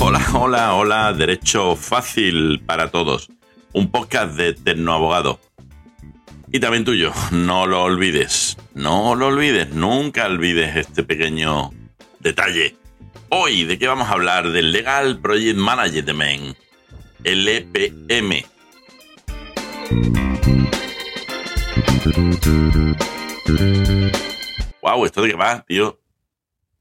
Hola, 0.00 0.24
hola, 0.32 0.74
hola, 0.74 1.12
Derecho 1.12 1.76
Fácil 1.76 2.62
para 2.64 2.90
Todos, 2.90 3.28
un 3.72 3.90
podcast 3.90 4.34
de 4.36 4.54
Tecnoabogado. 4.54 5.40
Y 6.50 6.60
también 6.60 6.84
tuyo, 6.84 7.12
no 7.30 7.66
lo 7.66 7.82
olvides, 7.82 8.56
no 8.74 9.14
lo 9.14 9.26
olvides, 9.26 9.70
nunca 9.70 10.26
olvides 10.26 10.76
este 10.76 11.02
pequeño 11.02 11.70
detalle. 12.20 12.76
Hoy, 13.28 13.64
¿de 13.64 13.78
qué 13.78 13.86
vamos 13.86 14.08
a 14.08 14.12
hablar? 14.12 14.50
Del 14.50 14.72
Legal 14.72 15.18
Project 15.18 15.58
Management, 15.58 16.56
LPM. 17.24 18.44
Wow, 24.80 25.04
¿esto 25.04 25.20
de 25.22 25.28
qué 25.28 25.36
va, 25.36 25.64
tío? 25.68 25.98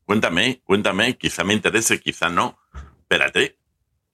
Cuéntame, 0.07 0.61
cuéntame, 0.63 1.17
quizá 1.17 1.43
me 1.43 1.53
interese, 1.53 1.99
quizá 1.99 2.29
no. 2.29 2.57
Espérate, 3.01 3.59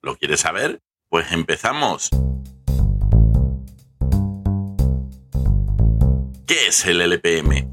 ¿lo 0.02 0.16
quieres 0.16 0.40
saber? 0.40 0.82
Pues 1.08 1.30
empezamos. 1.30 2.10
¿Qué 6.48 6.66
es 6.66 6.84
el 6.86 7.00
LPM? 7.00 7.70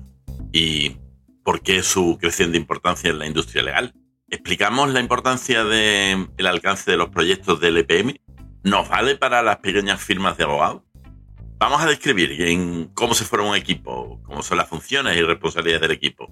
¿Y 0.51 0.97
por 1.43 1.63
qué 1.63 1.81
su 1.81 2.19
creciente 2.21 2.59
importancia 2.59 3.09
en 3.09 3.17
la 3.17 3.25
industria 3.25 3.63
legal? 3.63 3.95
¿Explicamos 4.29 4.91
la 4.91 4.99
importancia 4.99 5.63
del 5.63 6.29
alcance 6.45 6.91
de 6.91 6.97
los 6.97 7.09
proyectos 7.09 7.59
del 7.59 7.77
LPM? 7.77 8.21
¿Nos 8.61 8.87
vale 8.87 9.15
para 9.15 9.41
las 9.41 9.57
pequeñas 9.57 9.99
firmas 9.99 10.37
de 10.37 10.43
abogados? 10.43 10.83
Vamos 11.57 11.81
a 11.81 11.87
describir 11.87 12.91
cómo 12.93 13.15
se 13.15 13.25
forma 13.25 13.49
un 13.49 13.55
equipo, 13.55 14.21
cómo 14.21 14.43
son 14.43 14.59
las 14.59 14.69
funciones 14.69 15.17
y 15.17 15.23
responsabilidades 15.23 15.81
del 15.81 15.97
equipo 15.97 16.31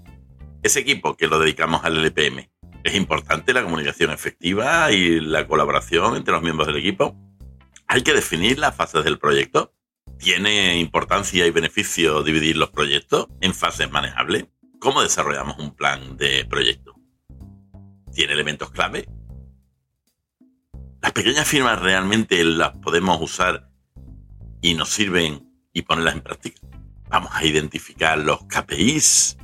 ese 0.64 0.80
equipo 0.80 1.16
que 1.16 1.28
lo 1.28 1.40
dedicamos 1.40 1.84
al 1.84 1.98
LPM. 1.98 2.50
Es 2.84 2.96
importante 2.96 3.54
la 3.54 3.64
comunicación 3.64 4.12
efectiva 4.12 4.92
y 4.92 5.20
la 5.20 5.48
colaboración 5.48 6.16
entre 6.16 6.34
los 6.34 6.42
miembros 6.42 6.68
del 6.68 6.78
equipo. 6.78 7.16
Hay 7.88 8.02
que 8.02 8.14
definir 8.14 8.60
las 8.60 8.76
fases 8.76 9.04
del 9.04 9.20
proyecto. 9.20 9.74
¿Tiene 10.18 10.78
importancia 10.80 11.46
y 11.46 11.52
beneficio 11.52 12.24
dividir 12.24 12.58
los 12.58 12.70
proyectos 12.70 13.28
en 13.42 13.54
fases 13.54 13.90
manejables? 13.90 14.46
¿Cómo 14.80 15.02
desarrollamos 15.02 15.58
un 15.60 15.76
plan 15.76 16.18
de 16.18 16.46
proyecto? 16.46 16.96
¿Tiene 18.14 18.34
elementos 18.34 18.72
clave? 18.72 19.08
¿Las 21.02 21.14
pequeñas 21.14 21.48
firmas 21.48 21.82
realmente 21.82 22.44
las 22.44 22.78
podemos 22.78 23.22
usar 23.22 23.70
y 24.62 24.74
nos 24.74 24.90
sirven 24.90 25.50
y 25.74 25.84
ponerlas 25.84 26.16
en 26.16 26.22
práctica? 26.22 26.60
Vamos 27.10 27.32
a 27.34 27.46
identificar 27.46 28.18
los 28.18 28.46
KPIs 28.46 29.38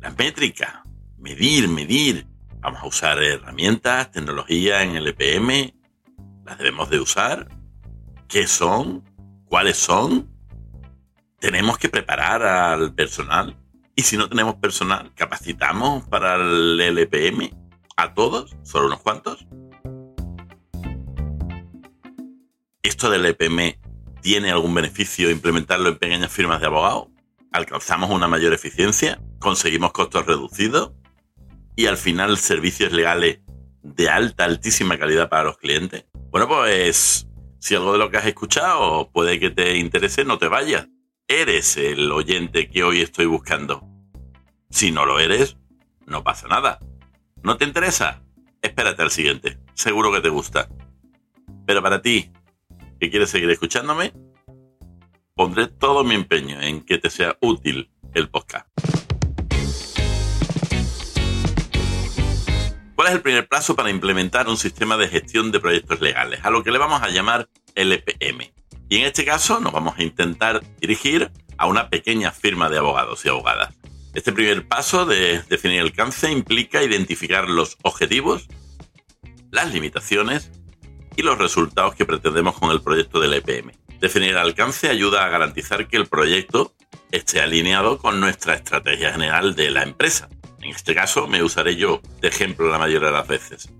la 0.00 0.10
métrica, 0.10 0.84
medir, 1.18 1.68
medir. 1.68 2.26
Vamos 2.60 2.82
a 2.82 2.86
usar 2.86 3.22
herramientas, 3.22 4.10
tecnología 4.10 4.82
en 4.82 4.96
el 4.96 5.08
EPM. 5.08 5.74
¿Las 6.44 6.58
debemos 6.58 6.90
de 6.90 7.00
usar? 7.00 7.48
¿Qué 8.28 8.46
son? 8.46 9.04
¿Cuáles 9.46 9.76
son? 9.76 10.28
Tenemos 11.38 11.78
que 11.78 11.88
preparar 11.88 12.42
al 12.42 12.94
personal. 12.94 13.56
Y 13.94 14.02
si 14.02 14.16
no 14.16 14.28
tenemos 14.28 14.56
personal, 14.56 15.12
¿capacitamos 15.14 16.04
para 16.08 16.36
el 16.36 16.80
LPM 16.80 17.50
a 17.96 18.14
todos? 18.14 18.56
¿Solo 18.62 18.86
unos 18.86 19.00
cuantos? 19.00 19.46
¿Esto 22.82 23.10
del 23.10 23.26
LPM 23.26 23.78
tiene 24.22 24.50
algún 24.50 24.74
beneficio 24.74 25.30
implementarlo 25.30 25.88
en 25.90 25.98
pequeñas 25.98 26.32
firmas 26.32 26.60
de 26.60 26.66
abogados? 26.66 27.08
¿Alcanzamos 27.52 28.10
una 28.10 28.28
mayor 28.28 28.52
eficiencia? 28.52 29.20
conseguimos 29.40 29.92
costos 29.92 30.26
reducidos 30.26 30.92
y 31.74 31.86
al 31.86 31.96
final 31.96 32.36
servicios 32.36 32.92
legales 32.92 33.40
de 33.82 34.08
alta, 34.08 34.44
altísima 34.44 34.98
calidad 34.98 35.28
para 35.28 35.44
los 35.44 35.56
clientes. 35.56 36.04
Bueno, 36.30 36.46
pues 36.46 37.26
si 37.58 37.74
algo 37.74 37.92
de 37.92 37.98
lo 37.98 38.10
que 38.10 38.18
has 38.18 38.26
escuchado 38.26 39.10
puede 39.10 39.40
que 39.40 39.50
te 39.50 39.76
interese, 39.78 40.24
no 40.24 40.38
te 40.38 40.48
vayas. 40.48 40.86
Eres 41.26 41.76
el 41.76 42.12
oyente 42.12 42.68
que 42.68 42.84
hoy 42.84 43.00
estoy 43.00 43.26
buscando. 43.26 43.82
Si 44.68 44.92
no 44.92 45.06
lo 45.06 45.18
eres, 45.18 45.56
no 46.06 46.22
pasa 46.22 46.46
nada. 46.48 46.78
¿No 47.42 47.56
te 47.56 47.64
interesa? 47.64 48.22
Espérate 48.60 49.02
al 49.02 49.10
siguiente. 49.10 49.58
Seguro 49.74 50.12
que 50.12 50.20
te 50.20 50.28
gusta. 50.28 50.68
Pero 51.66 51.82
para 51.82 52.02
ti, 52.02 52.30
que 52.98 53.10
quieres 53.10 53.30
seguir 53.30 53.48
escuchándome, 53.48 54.12
pondré 55.40 55.68
todo 55.68 56.04
mi 56.04 56.14
empeño 56.14 56.60
en 56.60 56.82
que 56.82 56.98
te 56.98 57.08
sea 57.08 57.34
útil 57.40 57.90
el 58.12 58.28
podcast. 58.28 58.68
¿Cuál 62.94 63.08
es 63.08 63.14
el 63.14 63.22
primer 63.22 63.48
paso 63.48 63.74
para 63.74 63.88
implementar 63.88 64.50
un 64.50 64.58
sistema 64.58 64.98
de 64.98 65.08
gestión 65.08 65.50
de 65.50 65.58
proyectos 65.58 66.02
legales? 66.02 66.40
A 66.44 66.50
lo 66.50 66.62
que 66.62 66.70
le 66.70 66.76
vamos 66.76 67.00
a 67.00 67.08
llamar 67.08 67.48
LPM. 67.74 68.52
Y 68.90 68.98
en 68.98 69.06
este 69.06 69.24
caso 69.24 69.60
nos 69.60 69.72
vamos 69.72 69.94
a 69.96 70.02
intentar 70.02 70.60
dirigir 70.78 71.30
a 71.56 71.66
una 71.66 71.88
pequeña 71.88 72.32
firma 72.32 72.68
de 72.68 72.76
abogados 72.76 73.24
y 73.24 73.30
abogadas. 73.30 73.74
Este 74.12 74.32
primer 74.32 74.68
paso 74.68 75.06
de 75.06 75.40
definir 75.48 75.80
el 75.80 75.86
alcance 75.86 76.30
implica 76.30 76.82
identificar 76.82 77.48
los 77.48 77.78
objetivos, 77.80 78.46
las 79.50 79.72
limitaciones 79.72 80.52
y 81.16 81.22
los 81.22 81.38
resultados 81.38 81.94
que 81.94 82.04
pretendemos 82.04 82.58
con 82.58 82.70
el 82.72 82.82
proyecto 82.82 83.20
del 83.20 83.32
EPM. 83.32 83.79
Definir 84.00 84.36
alcance 84.36 84.88
ayuda 84.88 85.24
a 85.24 85.28
garantizar 85.28 85.86
que 85.86 85.96
el 85.96 86.06
proyecto 86.06 86.74
esté 87.12 87.40
alineado 87.40 87.98
con 87.98 88.20
nuestra 88.20 88.54
estrategia 88.54 89.12
general 89.12 89.54
de 89.54 89.70
la 89.70 89.82
empresa 89.82 90.28
en 90.62 90.70
este 90.70 90.94
caso 90.94 91.26
me 91.26 91.42
usaré 91.42 91.76
yo 91.76 92.02
de 92.20 92.28
ejemplo 92.28 92.68
la 92.68 92.78
mayoría 92.78 93.08
de 93.08 93.14
las 93.14 93.26
veces, 93.26 93.70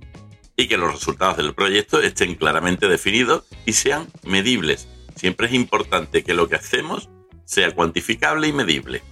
y 0.57 0.67
que 0.67 0.79
los 0.79 0.93
resultados 0.93 1.37
del 1.37 1.55
proyecto 1.55 2.01
estén 2.01 2.35
claramente 2.35 2.89
definidos 2.89 3.45
y 3.67 3.75
sean 3.75 4.09
medibles. 4.25 4.89
Siempre 5.15 5.49
es 5.49 5.55
importante 5.55 6.25
que 6.25 6.35
lo 6.35 6.49
que 6.49 6.57
hacemos 6.57 7.11
sea 7.45 7.73
cuantificable 7.73 8.49
y 8.49 8.53
medible. 8.53 9.03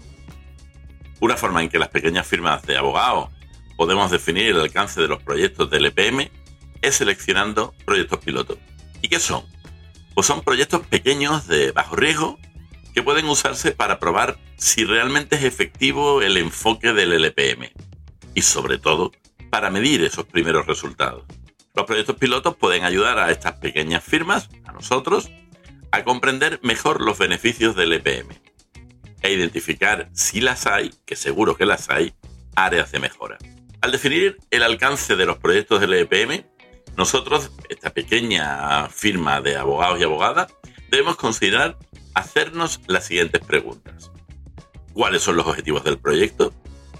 Una 1.20 1.36
forma 1.36 1.62
en 1.62 1.68
que 1.68 1.78
las 1.78 1.88
pequeñas 1.88 2.26
firmas 2.26 2.62
de 2.62 2.78
abogados 2.78 3.30
podemos 3.76 4.10
definir 4.10 4.46
el 4.46 4.60
alcance 4.60 5.00
de 5.00 5.08
los 5.08 5.22
proyectos 5.22 5.68
del 5.68 5.86
EPM 5.86 6.30
es 6.80 6.94
seleccionando 6.94 7.74
proyectos 7.84 8.18
pilotos. 8.20 8.58
¿Y 9.02 9.08
qué 9.08 9.20
son? 9.20 9.44
Pues 10.18 10.26
son 10.26 10.42
proyectos 10.42 10.84
pequeños 10.84 11.46
de 11.46 11.70
bajo 11.70 11.94
riesgo 11.94 12.40
que 12.92 13.04
pueden 13.04 13.26
usarse 13.26 13.70
para 13.70 14.00
probar 14.00 14.36
si 14.56 14.84
realmente 14.84 15.36
es 15.36 15.44
efectivo 15.44 16.22
el 16.22 16.36
enfoque 16.38 16.92
del 16.92 17.12
LPM 17.12 17.70
y 18.34 18.42
sobre 18.42 18.78
todo 18.78 19.12
para 19.48 19.70
medir 19.70 20.02
esos 20.02 20.26
primeros 20.26 20.66
resultados. 20.66 21.22
Los 21.72 21.86
proyectos 21.86 22.16
pilotos 22.16 22.56
pueden 22.56 22.82
ayudar 22.82 23.20
a 23.20 23.30
estas 23.30 23.58
pequeñas 23.58 24.02
firmas, 24.02 24.48
a 24.64 24.72
nosotros, 24.72 25.30
a 25.92 26.02
comprender 26.02 26.58
mejor 26.64 27.00
los 27.00 27.16
beneficios 27.16 27.76
del 27.76 27.92
LPM 27.92 28.34
e 29.22 29.32
identificar 29.32 30.08
si 30.14 30.40
las 30.40 30.66
hay, 30.66 30.92
que 31.06 31.14
seguro 31.14 31.56
que 31.56 31.64
las 31.64 31.90
hay, 31.90 32.12
áreas 32.56 32.90
de 32.90 32.98
mejora. 32.98 33.38
Al 33.82 33.92
definir 33.92 34.36
el 34.50 34.64
alcance 34.64 35.14
de 35.14 35.26
los 35.26 35.38
proyectos 35.38 35.80
del 35.80 35.92
LPM, 35.92 36.44
nosotros, 36.98 37.52
esta 37.68 37.90
pequeña 37.90 38.88
firma 38.88 39.40
de 39.40 39.56
abogados 39.56 40.00
y 40.00 40.02
abogadas, 40.02 40.52
debemos 40.90 41.14
considerar 41.14 41.78
hacernos 42.12 42.80
las 42.88 43.06
siguientes 43.06 43.40
preguntas. 43.40 44.10
¿Cuáles 44.94 45.22
son 45.22 45.36
los 45.36 45.46
objetivos 45.46 45.84
del 45.84 45.98
proyecto? 45.98 46.52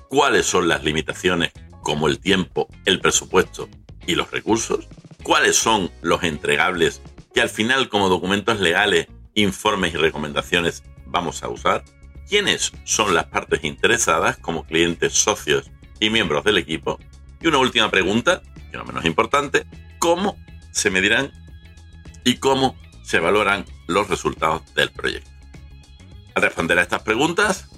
¿Cuáles 0.09 0.47
son 0.47 0.69
las 0.69 0.85
limitaciones 0.85 1.51
como 1.83 2.07
el 2.07 2.21
tiempo, 2.21 2.69
el 2.85 3.01
presupuesto 3.01 3.69
y 4.07 4.15
los 4.15 4.31
recursos? 4.31 4.87
¿Cuáles 5.25 5.57
son 5.57 5.91
los 6.01 6.23
entregables 6.23 7.03
que 7.35 7.41
al 7.41 7.51
final 7.51 7.89
como 7.89 8.09
documentos 8.09 8.61
legales, 8.61 9.09
informes 9.35 9.95
y 9.95 9.97
recomendaciones 9.97 10.85
vamos 11.07 11.43
a 11.43 11.49
usar? 11.49 11.83
¿Quiénes 12.29 12.71
son 12.85 13.17
las 13.17 13.27
partes 13.27 13.65
interesadas 13.65 14.39
como 14.39 14.65
clientes, 14.65 15.15
socios 15.15 15.73
y 15.99 16.09
miembros 16.11 16.45
del 16.45 16.59
equipo? 16.59 17.01
Y 17.41 17.49
una 17.49 17.59
última 17.59 17.91
pregunta, 17.91 18.43
que 18.71 18.77
no 18.77 18.85
menos 18.85 19.05
importante, 19.05 19.67
¿cómo 19.99 20.37
se 20.71 20.91
medirán 20.91 21.33
y 22.25 22.37
cómo 22.37 22.77
se 23.03 23.21
valoran 23.21 23.65
los 23.87 24.09
resultados 24.09 24.63
del 24.75 24.91
proyecto. 24.91 25.31
Al 26.35 26.43
responder 26.43 26.79
a 26.79 26.83
estas 26.83 27.03
preguntas, 27.03 27.69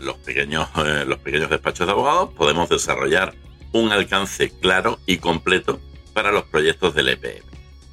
los 0.00 0.16
pequeños, 0.16 0.68
eh, 0.84 1.04
los 1.06 1.18
pequeños 1.18 1.48
despachos 1.48 1.86
de 1.86 1.92
abogados 1.92 2.30
podemos 2.34 2.68
desarrollar 2.68 3.34
un 3.72 3.92
alcance 3.92 4.50
claro 4.50 4.98
y 5.06 5.18
completo 5.18 5.80
para 6.12 6.32
los 6.32 6.44
proyectos 6.44 6.94
del 6.94 7.10
EPM. 7.10 7.46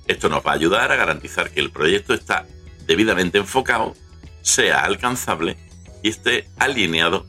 Esto 0.07 0.27
nos 0.27 0.45
va 0.45 0.51
a 0.51 0.55
ayudar 0.55 0.91
a 0.91 0.95
garantizar 0.95 1.51
que 1.51 1.59
el 1.59 1.71
proyecto 1.71 2.13
está 2.13 2.47
debidamente 2.87 3.37
enfocado, 3.37 3.95
sea 4.41 4.81
alcanzable 4.83 5.57
y 6.01 6.09
esté 6.09 6.49
alineado, 6.57 7.27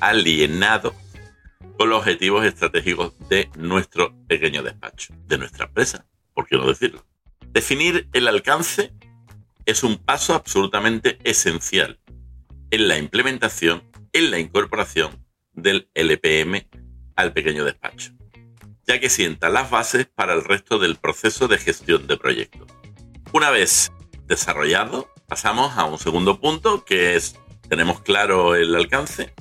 alienado 0.00 0.94
con 1.76 1.90
los 1.90 1.98
objetivos 1.98 2.44
estratégicos 2.44 3.12
de 3.28 3.50
nuestro 3.56 4.14
pequeño 4.26 4.62
despacho, 4.62 5.14
de 5.26 5.38
nuestra 5.38 5.66
empresa, 5.66 6.06
¿por 6.34 6.46
qué 6.46 6.56
no 6.56 6.66
decirlo? 6.66 7.04
Definir 7.52 8.08
el 8.12 8.28
alcance 8.28 8.92
es 9.64 9.82
un 9.82 9.98
paso 9.98 10.34
absolutamente 10.34 11.18
esencial 11.24 11.98
en 12.70 12.88
la 12.88 12.98
implementación, 12.98 13.82
en 14.12 14.30
la 14.30 14.38
incorporación 14.38 15.26
del 15.52 15.88
LPM 15.94 16.66
al 17.16 17.32
pequeño 17.32 17.64
despacho. 17.64 18.12
ya 18.86 19.00
que 19.00 19.10
sienta 19.10 19.48
las 19.48 19.68
bases 19.68 20.06
para 20.06 20.32
el 20.32 20.44
resto 20.44 20.78
del 20.78 20.94
proceso 20.94 21.48
de 21.48 21.58
gestión 21.58 22.06
de 22.06 22.16
proyectos. 22.16 22.68
Una 23.32 23.50
vez 23.50 23.90
desarrollado, 24.26 25.10
pasamos 25.26 25.76
a 25.76 25.84
un 25.84 25.98
segundo 25.98 26.40
punto 26.40 26.84
que 26.84 27.16
es, 27.16 27.36
tenemos 27.68 28.00
claro 28.02 28.54
el 28.54 28.76
alcance, 28.76 29.34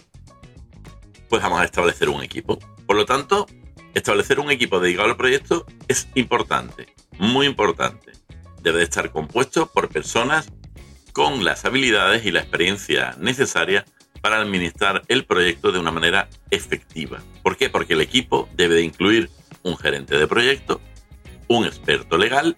pues 1.29 1.41
vamos 1.41 1.61
a 1.61 1.65
establecer 1.65 2.09
un 2.09 2.23
equipo. 2.23 2.59
Por 2.85 2.95
lo 2.95 3.05
tanto, 3.05 3.47
establecer 3.93 4.39
un 4.39 4.51
equipo 4.51 4.79
dedicado 4.79 5.09
al 5.09 5.17
proyecto 5.17 5.65
es 5.87 6.07
importante, 6.15 6.93
muy 7.17 7.47
importante. 7.47 8.11
Debe 8.61 8.83
estar 8.83 9.11
compuesto 9.11 9.67
por 9.67 9.89
personas 9.89 10.51
con 11.13 11.43
las 11.43 11.65
habilidades 11.65 12.25
y 12.25 12.31
la 12.31 12.41
experiencia 12.41 13.15
necesaria 13.19 13.85
para 14.21 14.41
administrar 14.41 15.03
el 15.07 15.25
proyecto 15.25 15.71
de 15.71 15.79
una 15.79 15.91
manera 15.91 16.29
efectiva. 16.49 17.21
¿Por 17.43 17.57
qué? 17.57 17.69
Porque 17.69 17.93
el 17.93 18.01
equipo 18.01 18.49
debe 18.55 18.75
de 18.75 18.81
incluir 18.81 19.29
un 19.63 19.77
gerente 19.77 20.17
de 20.17 20.27
proyecto, 20.27 20.81
un 21.47 21.65
experto 21.65 22.17
legal, 22.17 22.55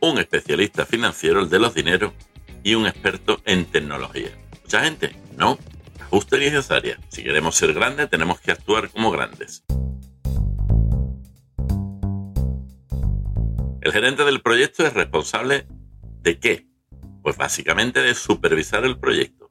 un 0.00 0.18
especialista 0.18 0.84
financiero, 0.84 1.40
el 1.40 1.48
de 1.48 1.58
los 1.58 1.74
dineros, 1.74 2.12
y 2.62 2.74
un 2.74 2.86
experto 2.86 3.40
en 3.44 3.66
tecnología. 3.66 4.30
Mucha 4.62 4.84
gente, 4.84 5.16
no, 5.36 5.58
justa 6.14 6.36
y 6.36 6.40
necesaria. 6.42 6.96
Si 7.08 7.24
queremos 7.24 7.56
ser 7.56 7.74
grandes, 7.74 8.08
tenemos 8.08 8.38
que 8.38 8.52
actuar 8.52 8.88
como 8.88 9.10
grandes. 9.10 9.64
El 13.80 13.90
gerente 13.90 14.24
del 14.24 14.40
proyecto 14.40 14.86
es 14.86 14.94
responsable 14.94 15.66
de 16.22 16.38
qué? 16.38 16.68
Pues 17.20 17.36
básicamente 17.36 18.00
de 18.00 18.14
supervisar 18.14 18.84
el 18.84 18.96
proyecto, 18.96 19.50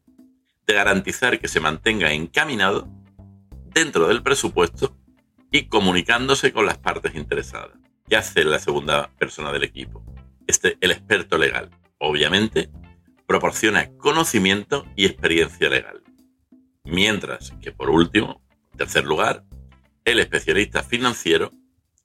de 0.66 0.74
garantizar 0.74 1.38
que 1.38 1.50
se 1.50 1.60
mantenga 1.60 2.14
encaminado 2.14 2.88
dentro 3.74 4.08
del 4.08 4.24
presupuesto 4.24 4.96
y 5.52 5.68
comunicándose 5.68 6.54
con 6.54 6.66
las 6.66 6.78
partes 6.78 7.14
interesadas. 7.16 7.78
¿Qué 8.08 8.16
hace 8.16 8.46
la 8.46 8.60
segunda 8.60 9.10
persona 9.20 9.52
del 9.52 9.66
equipo? 9.66 10.02
Este, 10.48 10.78
el 10.80 10.92
experto 10.92 11.38
legal. 11.38 11.70
Obviamente, 11.98 12.70
proporciona 13.28 13.92
conocimiento 13.98 14.86
y 14.96 15.06
experiencia 15.08 15.70
legal. 15.70 16.03
Mientras 16.94 17.52
que, 17.60 17.72
por 17.72 17.90
último, 17.90 18.40
en 18.72 18.78
tercer 18.78 19.04
lugar, 19.04 19.44
el 20.06 20.20
especialista 20.20 20.84
financiero 20.84 21.52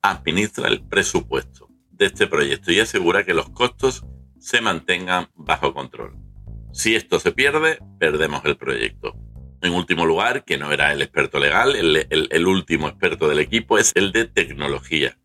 administra 0.01 0.67
el 0.69 0.81
presupuesto 0.81 1.69
de 1.91 2.07
este 2.07 2.27
proyecto 2.27 2.73
y 2.73 2.81
asegura 2.81 3.23
que 3.23 3.35
los 3.35 3.51
costos 3.51 4.07
se 4.39 4.63
mantengan 4.63 5.29
bajo 5.35 5.75
control. 5.75 6.17
Si 6.73 6.95
esto 6.95 7.21
se 7.21 7.33
pierde, 7.33 7.79
perdemos 8.01 8.43
el 8.47 8.57
proyecto. 8.57 9.15
En 9.61 9.75
último 9.75 10.07
lugar, 10.07 10.43
que 10.47 10.57
no 10.57 10.73
era 10.73 10.91
el 10.91 11.03
experto 11.03 11.39
legal, 11.39 11.77
el, 11.77 12.07
el, 12.09 12.47
último 12.47 12.89
experto 12.89 13.29
del 13.29 13.41
equipo 13.41 13.77
es 13.77 13.93
el 13.95 14.11
de 14.11 14.25
tecnología, 14.25 15.19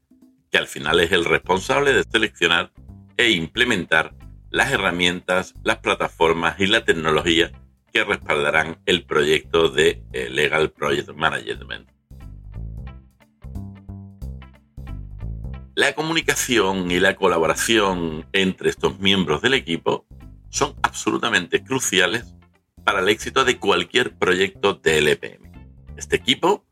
que 0.52 0.58
al 0.58 0.68
final 0.68 1.00
es 1.00 1.14
el 1.14 1.24
responsable 1.24 1.94
de 1.94 2.04
seleccionar 2.04 2.74
e 3.16 3.30
implementar 3.30 4.14
las 4.50 4.74
herramientas, 4.74 5.54
las 5.64 5.78
plataformas 5.78 6.60
y 6.60 6.68
la 6.68 6.84
tecnología 6.84 7.54
que 7.94 8.04
respaldarán 8.04 8.82
el 8.88 9.06
proyecto 9.06 9.70
de 9.70 10.04
eh, 10.14 10.28
Legal 10.28 10.72
Project 10.72 11.10
Management. 11.10 11.88
La 15.76 15.94
comunicación 15.94 16.90
y 16.90 17.00
la 17.00 17.16
colaboración 17.16 18.28
entre 18.34 18.72
estos 18.72 19.00
miembros 19.00 19.44
del 19.44 19.54
equipo 19.54 20.08
son 20.50 20.76
absolutamente 20.82 21.64
cruciales 21.64 22.36
para 22.84 23.00
el 23.00 23.10
éxito 23.10 23.46
de 23.46 23.60
cualquier 23.60 24.18
proyecto 24.18 24.74
de 24.74 24.98
LPM. 24.98 25.52
Este 25.96 26.16
equipo 26.16 26.66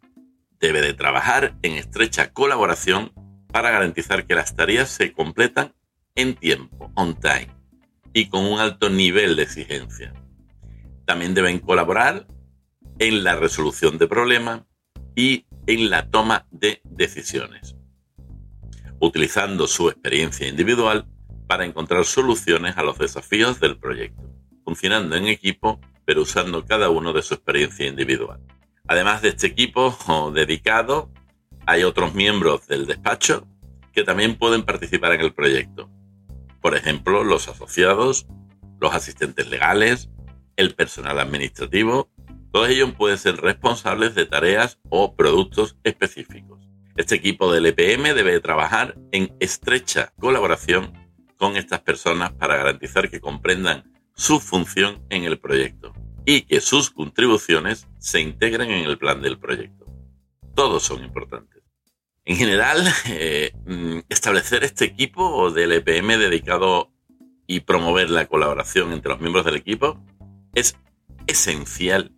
debe 0.59 0.81
de 0.81 0.93
trabajar 0.93 1.55
en 1.61 1.73
estrecha 1.73 2.33
colaboración 2.33 3.13
para 3.47 3.69
garantizar 3.69 4.25
que 4.25 4.35
las 4.35 4.55
tareas 4.55 4.89
se 4.89 5.13
completan 5.13 5.73
en 6.15 6.35
tiempo, 6.35 6.91
on 6.95 7.19
time, 7.19 7.49
y 8.13 8.27
con 8.27 8.45
un 8.45 8.59
alto 8.59 8.89
nivel 8.89 9.35
de 9.35 9.43
exigencia 9.43 10.13
también 11.11 11.33
deben 11.33 11.59
colaborar 11.59 12.25
en 12.97 13.25
la 13.25 13.35
resolución 13.35 13.97
de 13.97 14.07
problemas 14.07 14.61
y 15.13 15.45
en 15.67 15.89
la 15.89 16.09
toma 16.09 16.47
de 16.51 16.79
decisiones, 16.85 17.75
utilizando 19.01 19.67
su 19.67 19.89
experiencia 19.89 20.47
individual 20.47 21.05
para 21.47 21.65
encontrar 21.65 22.05
soluciones 22.05 22.77
a 22.77 22.83
los 22.83 22.97
desafíos 22.97 23.59
del 23.59 23.77
proyecto, 23.77 24.23
funcionando 24.63 25.17
en 25.17 25.27
equipo 25.27 25.81
pero 26.05 26.21
usando 26.21 26.65
cada 26.65 26.89
uno 26.89 27.11
de 27.11 27.23
su 27.23 27.33
experiencia 27.33 27.87
individual. 27.87 28.39
Además 28.87 29.21
de 29.21 29.29
este 29.29 29.47
equipo 29.47 29.93
dedicado, 30.33 31.11
hay 31.65 31.83
otros 31.83 32.13
miembros 32.13 32.67
del 32.67 32.87
despacho 32.87 33.49
que 33.91 34.05
también 34.05 34.37
pueden 34.37 34.63
participar 34.63 35.11
en 35.11 35.19
el 35.19 35.33
proyecto. 35.33 35.89
Por 36.61 36.73
ejemplo, 36.73 37.25
los 37.25 37.49
asociados, 37.49 38.27
los 38.79 38.95
asistentes 38.95 39.49
legales, 39.49 40.09
el 40.55 40.75
personal 40.75 41.19
administrativo, 41.19 42.09
todos 42.51 42.69
ellos 42.69 42.93
pueden 42.97 43.17
ser 43.17 43.37
responsables 43.37 44.13
de 44.13 44.25
tareas 44.25 44.79
o 44.89 45.15
productos 45.15 45.77
específicos. 45.83 46.59
Este 46.97 47.15
equipo 47.15 47.51
del 47.51 47.65
EPM 47.67 48.13
debe 48.13 48.39
trabajar 48.41 48.97
en 49.13 49.33
estrecha 49.39 50.13
colaboración 50.19 50.93
con 51.37 51.55
estas 51.55 51.79
personas 51.79 52.33
para 52.33 52.57
garantizar 52.57 53.09
que 53.09 53.21
comprendan 53.21 53.91
su 54.13 54.39
función 54.39 55.01
en 55.09 55.23
el 55.23 55.39
proyecto 55.39 55.93
y 56.25 56.41
que 56.41 56.59
sus 56.59 56.91
contribuciones 56.91 57.87
se 57.97 58.19
integren 58.19 58.69
en 58.69 58.85
el 58.85 58.97
plan 58.97 59.21
del 59.21 59.39
proyecto. 59.39 59.85
Todos 60.53 60.83
son 60.83 61.03
importantes. 61.03 61.63
En 62.25 62.35
general, 62.35 62.83
eh, 63.07 63.53
mm, 63.65 63.99
establecer 64.09 64.63
este 64.63 64.85
equipo 64.85 65.49
del 65.51 65.71
EPM 65.71 66.17
dedicado 66.17 66.91
y 67.47 67.61
promover 67.61 68.09
la 68.09 68.27
colaboración 68.27 68.91
entre 68.91 69.09
los 69.09 69.21
miembros 69.21 69.45
del 69.45 69.55
equipo 69.55 70.03
es 70.53 70.75
esencial 71.27 72.15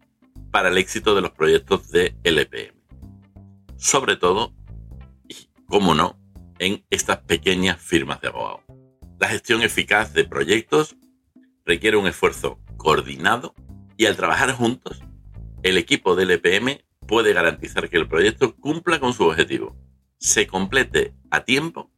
para 0.52 0.70
el 0.70 0.78
éxito 0.78 1.16
de 1.16 1.22
los 1.22 1.32
proyectos 1.32 1.90
de 1.90 2.16
LPM. 2.24 2.76
Sobre 3.78 4.16
todo, 4.16 4.54
y 5.28 5.50
como 5.68 5.96
no, 5.96 6.20
en 6.60 6.86
estas 6.90 7.20
pequeñas 7.20 7.82
firmas 7.82 8.22
de 8.22 8.30
abogados. 8.30 8.62
La 9.20 9.28
gestión 9.28 9.62
eficaz 9.62 10.14
de 10.14 10.26
proyectos 10.26 10.96
requiere 11.66 11.98
un 11.98 12.08
esfuerzo 12.08 12.60
coordinado 12.78 13.54
y 13.98 14.06
al 14.06 14.16
trabajar 14.16 14.52
juntos, 14.54 15.02
el 15.64 15.78
equipo 15.78 16.16
de 16.16 16.24
LPM 16.24 16.84
puede 17.08 17.34
garantizar 17.34 17.90
que 17.90 17.98
el 17.98 18.08
proyecto 18.08 18.56
cumpla 18.56 19.00
con 19.00 19.14
su 19.14 19.24
objetivo, 19.24 19.76
se 20.18 20.48
complete 20.48 21.14
a 21.32 21.44
tiempo, 21.44 21.92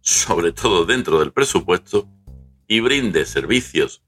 sobre 0.00 0.52
todo 0.52 0.84
dentro 0.84 1.18
del 1.18 1.32
presupuesto, 1.32 2.08
y 2.66 2.80
brinde 2.80 3.24
servicios 3.24 4.02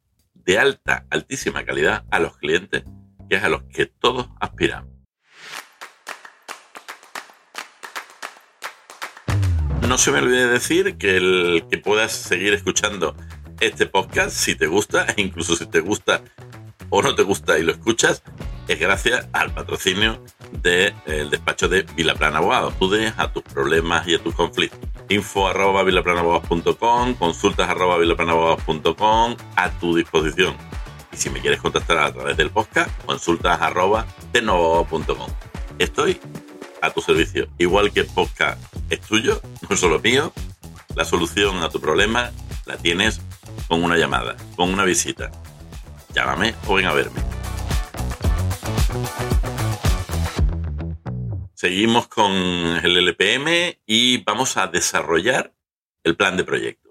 de 0.50 0.58
alta, 0.58 1.06
altísima 1.10 1.64
calidad 1.64 2.04
a 2.10 2.18
los 2.18 2.36
clientes, 2.36 2.82
que 3.28 3.36
es 3.36 3.44
a 3.44 3.48
los 3.48 3.62
que 3.72 3.86
todos 3.86 4.30
aspiramos. 4.40 4.92
No 9.86 9.96
se 9.96 10.10
me 10.10 10.18
olvide 10.18 10.48
decir 10.48 10.98
que, 10.98 11.16
el, 11.16 11.66
que 11.70 11.78
puedas 11.78 12.10
seguir 12.10 12.52
escuchando 12.52 13.14
este 13.60 13.86
podcast 13.86 14.32
si 14.32 14.56
te 14.56 14.66
gusta, 14.66 15.06
e 15.16 15.20
incluso 15.22 15.54
si 15.54 15.66
te 15.66 15.78
gusta 15.78 16.24
o 16.88 17.00
no 17.00 17.14
te 17.14 17.22
gusta 17.22 17.56
y 17.56 17.62
lo 17.62 17.70
escuchas, 17.70 18.24
es 18.70 18.78
gracias 18.78 19.26
al 19.32 19.52
patrocinio 19.52 20.22
del 20.62 21.28
despacho 21.28 21.68
de 21.68 21.82
Vilaplana 21.96 22.38
Abogados. 22.38 22.72
Acude 22.72 23.12
a 23.16 23.32
tus 23.32 23.42
problemas 23.42 24.06
y 24.06 24.14
a 24.14 24.22
tus 24.22 24.32
conflictos. 24.32 24.78
Info 25.08 25.48
arroba 25.48 25.82
vilaplanabogados.com, 25.82 27.14
consultas 27.14 27.68
arroba 27.68 27.98
vilaplanabogados.com 27.98 29.36
a 29.56 29.70
tu 29.80 29.96
disposición. 29.96 30.54
Y 31.12 31.16
si 31.16 31.30
me 31.30 31.40
quieres 31.40 31.60
contactar 31.60 31.98
a 31.98 32.12
través 32.12 32.36
del 32.36 32.50
podcast, 32.50 32.90
consultas 33.04 33.60
arroba 33.60 34.06
Estoy 35.80 36.20
a 36.80 36.90
tu 36.90 37.00
servicio. 37.00 37.48
Igual 37.58 37.90
que 37.90 38.00
el 38.00 38.06
podcast 38.06 38.62
es 38.88 39.00
tuyo, 39.00 39.42
no 39.68 39.76
solo 39.76 39.98
mío, 39.98 40.32
la 40.94 41.04
solución 41.04 41.60
a 41.64 41.70
tu 41.70 41.80
problema 41.80 42.30
la 42.66 42.76
tienes 42.76 43.20
con 43.66 43.82
una 43.82 43.96
llamada, 43.96 44.36
con 44.54 44.72
una 44.72 44.84
visita. 44.84 45.32
Llámame 46.14 46.54
o 46.68 46.74
ven 46.74 46.86
a 46.86 46.92
verme. 46.92 47.29
Seguimos 51.54 52.08
con 52.08 52.32
el 52.32 52.96
LPM 52.96 53.78
y 53.86 54.22
vamos 54.24 54.56
a 54.56 54.66
desarrollar 54.66 55.54
el 56.04 56.16
plan 56.16 56.36
de 56.36 56.44
proyecto. 56.44 56.90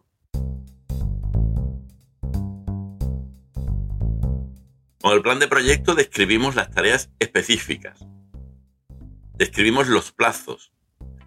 Con 5.01 5.13
el 5.13 5.22
plan 5.22 5.39
de 5.39 5.48
proyecto 5.48 5.96
describimos 5.96 6.56
las 6.56 6.72
tareas 6.72 7.10
específicas, 7.20 8.06
describimos 9.34 9.88
los 9.88 10.12
plazos, 10.12 10.72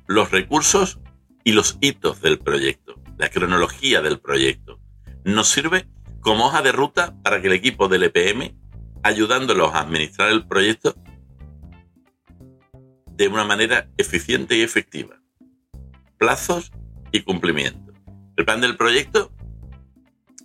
los 0.06 0.30
recursos 0.30 1.00
y 1.42 1.52
los 1.52 1.78
hitos 1.80 2.20
del 2.20 2.38
proyecto, 2.38 2.94
la 3.18 3.28
cronología 3.28 4.02
del 4.02 4.20
proyecto. 4.20 4.78
Nos 5.24 5.48
sirve 5.48 5.88
como 6.20 6.46
hoja 6.46 6.62
de 6.62 6.72
ruta 6.72 7.20
para 7.22 7.40
que 7.40 7.48
el 7.48 7.54
equipo 7.54 7.88
del 7.88 8.04
EPM, 8.04 8.54
ayudándolos 9.02 9.74
a 9.74 9.80
administrar 9.80 10.30
el 10.30 10.46
proyecto, 10.46 10.94
de 13.06 13.28
una 13.28 13.44
manera 13.44 13.88
eficiente 13.98 14.56
y 14.56 14.62
efectiva. 14.62 15.16
plazos 16.18 16.70
y 17.10 17.22
cumplimiento. 17.22 17.92
El 18.36 18.44
plan 18.44 18.60
del 18.60 18.76
proyecto 18.76 19.32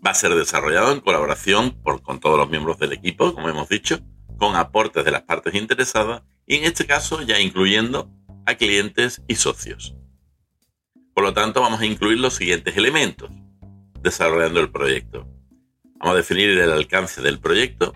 va 0.05 0.11
a 0.11 0.15
ser 0.15 0.33
desarrollado 0.33 0.91
en 0.91 1.01
colaboración 1.01 1.79
con 2.03 2.19
todos 2.19 2.37
los 2.37 2.49
miembros 2.49 2.79
del 2.79 2.93
equipo, 2.93 3.33
como 3.33 3.47
hemos 3.47 3.69
dicho, 3.69 3.99
con 4.37 4.55
aportes 4.55 5.05
de 5.05 5.11
las 5.11 5.21
partes 5.23 5.53
interesadas 5.53 6.23
y 6.45 6.55
en 6.55 6.63
este 6.63 6.85
caso 6.85 7.21
ya 7.21 7.39
incluyendo 7.39 8.09
a 8.45 8.55
clientes 8.55 9.21
y 9.27 9.35
socios. 9.35 9.95
Por 11.13 11.23
lo 11.23 11.33
tanto, 11.33 11.61
vamos 11.61 11.81
a 11.81 11.85
incluir 11.85 12.19
los 12.19 12.35
siguientes 12.35 12.77
elementos 12.77 13.29
desarrollando 14.01 14.59
el 14.59 14.71
proyecto. 14.71 15.27
Vamos 15.99 16.13
a 16.13 16.17
definir 16.17 16.49
el 16.49 16.71
alcance 16.71 17.21
del 17.21 17.39
proyecto, 17.39 17.93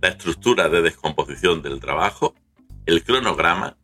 la 0.00 0.08
estructura 0.08 0.68
de 0.68 0.82
descomposición 0.82 1.62
del 1.62 1.80
trabajo, 1.80 2.34
el 2.86 3.02
cronograma, 3.02 3.76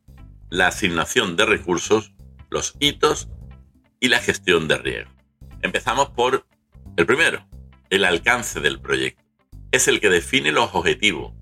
la 0.51 0.69
asignación 0.69 1.37
de 1.37 1.47
recursos, 1.47 2.15
los 2.51 2.77
hitos 2.79 3.29
y 4.01 4.09
la 4.09 4.21
gestión 4.21 4.69
de 4.69 4.79
riesgo. 4.79 5.13
Empezamos 5.63 6.11
por 6.11 6.47
el 6.97 7.07
primero, 7.07 7.47
el 7.91 8.05
alcance 8.05 8.61
del 8.61 8.81
proyecto. 8.81 9.25
Es 9.73 9.89
el 9.89 10.01
que 10.01 10.11
define 10.11 10.53
los 10.53 10.75
objetivos, 10.75 11.35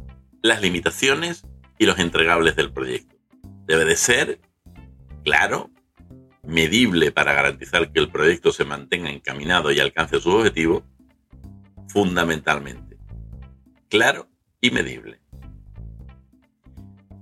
las 0.43 0.63
limitaciones 0.63 1.45
y 1.79 1.85
los 1.85 1.99
entregables 1.99 2.57
del 2.57 2.73
proyecto. 2.73 3.17
Debe 3.67 3.85
de 3.85 3.97
ser 3.97 4.41
claro, 5.25 5.71
medible 6.43 7.13
para 7.13 7.35
garantizar 7.35 7.93
que 7.93 8.01
el 8.01 8.11
proyecto 8.11 8.53
se 8.53 8.65
mantenga 8.65 9.11
encaminado 9.11 9.71
y 9.71 9.81
alcance 9.81 10.19
su 10.19 10.31
objetivo, 10.31 10.85
fundamentalmente. 11.89 12.97
Claro 13.89 14.32
y 14.63 14.71
medible. 14.71 15.21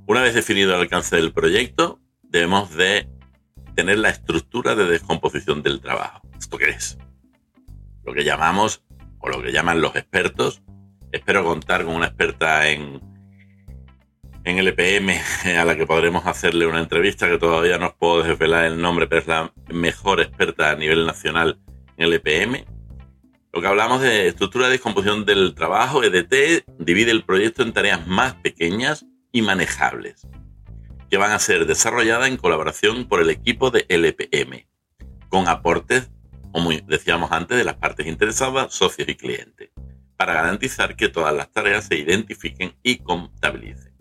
Una 0.06 0.22
vez 0.22 0.34
definido 0.34 0.74
el 0.74 0.82
alcance 0.82 1.16
del 1.16 1.32
proyecto, 1.32 1.98
debemos 2.22 2.72
de 2.76 3.08
tener 3.74 3.98
la 3.98 4.10
estructura 4.10 4.76
de 4.76 4.84
descomposición 4.84 5.62
del 5.62 5.80
trabajo. 5.80 6.22
¿Esto 6.38 6.56
qué 6.56 6.70
es? 6.70 6.96
Lo 8.04 8.14
que 8.14 8.22
llamamos, 8.22 8.84
o 9.18 9.28
lo 9.28 9.42
que 9.42 9.50
llaman 9.50 9.80
los 9.80 9.96
expertos, 9.96 10.62
espero 11.10 11.44
contar 11.44 11.84
con 11.84 11.96
una 11.96 12.06
experta 12.06 12.68
en 12.68 13.00
en 14.44 14.58
el 14.58 14.68
EPM, 14.68 15.10
a 15.58 15.64
la 15.64 15.76
que 15.76 15.86
podremos 15.86 16.26
hacerle 16.26 16.66
una 16.66 16.80
entrevista, 16.80 17.28
que 17.28 17.38
todavía 17.38 17.78
no 17.78 17.88
os 17.88 17.94
puedo 17.94 18.22
desvelar 18.22 18.64
el 18.64 18.80
nombre, 18.80 19.06
pero 19.06 19.20
es 19.20 19.26
la 19.26 19.52
mejor 19.68 20.20
experta 20.20 20.70
a 20.70 20.76
nivel 20.76 21.06
nacional 21.06 21.60
en 21.96 22.06
el 22.06 22.14
EPM. 22.14 22.64
Lo 23.52 23.60
que 23.60 23.66
hablamos 23.66 24.00
de 24.00 24.28
estructura 24.28 24.66
de 24.66 24.74
discomposición 24.74 25.24
del 25.24 25.54
trabajo, 25.56 26.04
EDT, 26.04 26.64
divide 26.78 27.10
el 27.10 27.24
proyecto 27.24 27.64
en 27.64 27.72
tareas 27.72 28.06
más 28.06 28.34
pequeñas 28.34 29.06
y 29.32 29.42
manejables, 29.42 30.28
que 31.08 31.16
van 31.16 31.32
a 31.32 31.38
ser 31.40 31.66
desarrolladas 31.66 32.28
en 32.28 32.36
colaboración 32.36 33.08
por 33.08 33.20
el 33.20 33.28
equipo 33.28 33.72
de 33.72 33.86
LPM, 33.88 34.68
con 35.28 35.48
aportes, 35.48 36.12
como 36.52 36.70
decíamos 36.70 37.32
antes, 37.32 37.58
de 37.58 37.64
las 37.64 37.74
partes 37.74 38.06
interesadas, 38.06 38.72
socios 38.72 39.08
y 39.08 39.16
clientes, 39.16 39.70
para 40.16 40.34
garantizar 40.34 40.94
que 40.94 41.08
todas 41.08 41.34
las 41.34 41.50
tareas 41.50 41.86
se 41.86 41.96
identifiquen 41.96 42.76
y 42.84 42.98
contabilicen. 42.98 43.96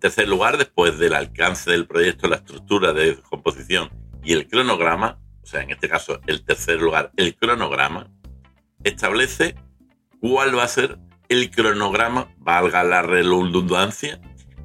Tercer 0.00 0.26
lugar, 0.26 0.56
después 0.56 0.98
del 0.98 1.12
alcance 1.12 1.70
del 1.70 1.86
proyecto, 1.86 2.28
la 2.28 2.36
estructura 2.36 2.94
de 2.94 3.16
composición 3.28 3.90
y 4.22 4.32
el 4.32 4.48
cronograma, 4.48 5.18
o 5.42 5.46
sea, 5.46 5.60
en 5.60 5.70
este 5.70 5.86
caso 5.86 6.18
el 6.26 6.46
tercer 6.46 6.80
lugar, 6.80 7.12
el 7.16 7.36
cronograma, 7.36 8.10
establece 8.84 9.56
cuál 10.20 10.56
va 10.56 10.64
a 10.64 10.68
ser 10.68 10.98
el 11.28 11.50
cronograma, 11.50 12.32
valga 12.38 12.84
la 12.84 13.02
redundancia, 13.02 14.20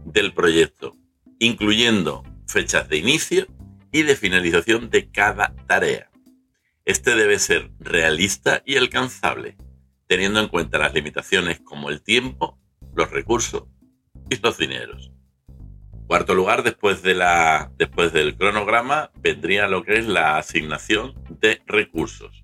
del 0.05 0.33
proyecto, 0.33 0.95
incluyendo 1.39 2.23
fechas 2.47 2.87
de 2.89 2.97
inicio 2.97 3.47
y 3.91 4.03
de 4.03 4.15
finalización 4.15 4.89
de 4.89 5.09
cada 5.11 5.55
tarea. 5.67 6.09
Este 6.85 7.15
debe 7.15 7.39
ser 7.39 7.71
realista 7.79 8.63
y 8.65 8.77
alcanzable, 8.77 9.57
teniendo 10.07 10.39
en 10.39 10.47
cuenta 10.47 10.79
las 10.79 10.93
limitaciones 10.93 11.59
como 11.59 11.89
el 11.89 12.01
tiempo, 12.01 12.59
los 12.95 13.11
recursos 13.11 13.65
y 14.29 14.37
los 14.37 14.57
dineros. 14.57 15.11
Cuarto 16.07 16.33
lugar, 16.33 16.63
después, 16.63 17.03
de 17.03 17.13
la, 17.13 17.71
después 17.77 18.11
del 18.11 18.35
cronograma, 18.35 19.11
vendría 19.19 19.67
lo 19.67 19.83
que 19.83 19.99
es 19.99 20.07
la 20.07 20.37
asignación 20.37 21.13
de 21.39 21.61
recursos. 21.67 22.38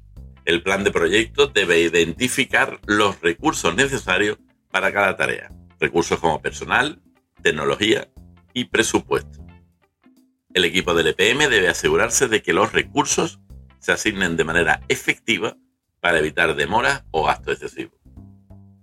El 0.45 0.61
plan 0.61 0.83
de 0.83 0.91
proyecto 0.91 1.47
debe 1.47 1.79
identificar 1.79 2.79
los 2.85 3.19
recursos 3.19 3.75
necesarios 3.75 4.37
para 4.69 4.93
cada 4.93 5.17
tarea. 5.17 5.51
Recursos 5.79 6.19
como 6.19 6.39
personal, 6.39 7.01
tecnología 7.41 8.11
y 8.53 8.65
presupuesto. 8.65 9.43
El 10.53 10.65
equipo 10.65 10.93
del 10.93 11.07
EPM 11.07 11.49
debe 11.49 11.67
asegurarse 11.67 12.27
de 12.27 12.43
que 12.43 12.53
los 12.53 12.73
recursos 12.73 13.39
se 13.79 13.91
asignen 13.91 14.37
de 14.37 14.43
manera 14.43 14.81
efectiva 14.87 15.57
para 15.99 16.19
evitar 16.19 16.55
demoras 16.55 17.03
o 17.09 17.25
gasto 17.25 17.51
excesivo. 17.51 17.97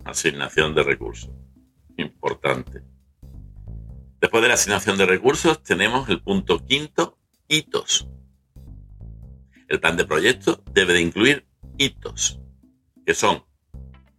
Asignación 0.04 0.74
de 0.74 0.82
recursos. 0.82 1.30
Importante. 1.96 2.82
Después 4.20 4.42
de 4.42 4.48
la 4.48 4.54
asignación 4.54 4.98
de 4.98 5.06
recursos 5.06 5.62
tenemos 5.62 6.08
el 6.08 6.20
punto 6.20 6.58
quinto, 6.64 7.18
hitos. 7.46 8.08
El 9.68 9.78
plan 9.78 9.96
de 9.96 10.04
proyecto 10.04 10.64
debe 10.72 10.92
de 10.92 11.00
incluir 11.00 11.51
hitos, 11.82 12.40
que 13.04 13.14
son 13.14 13.44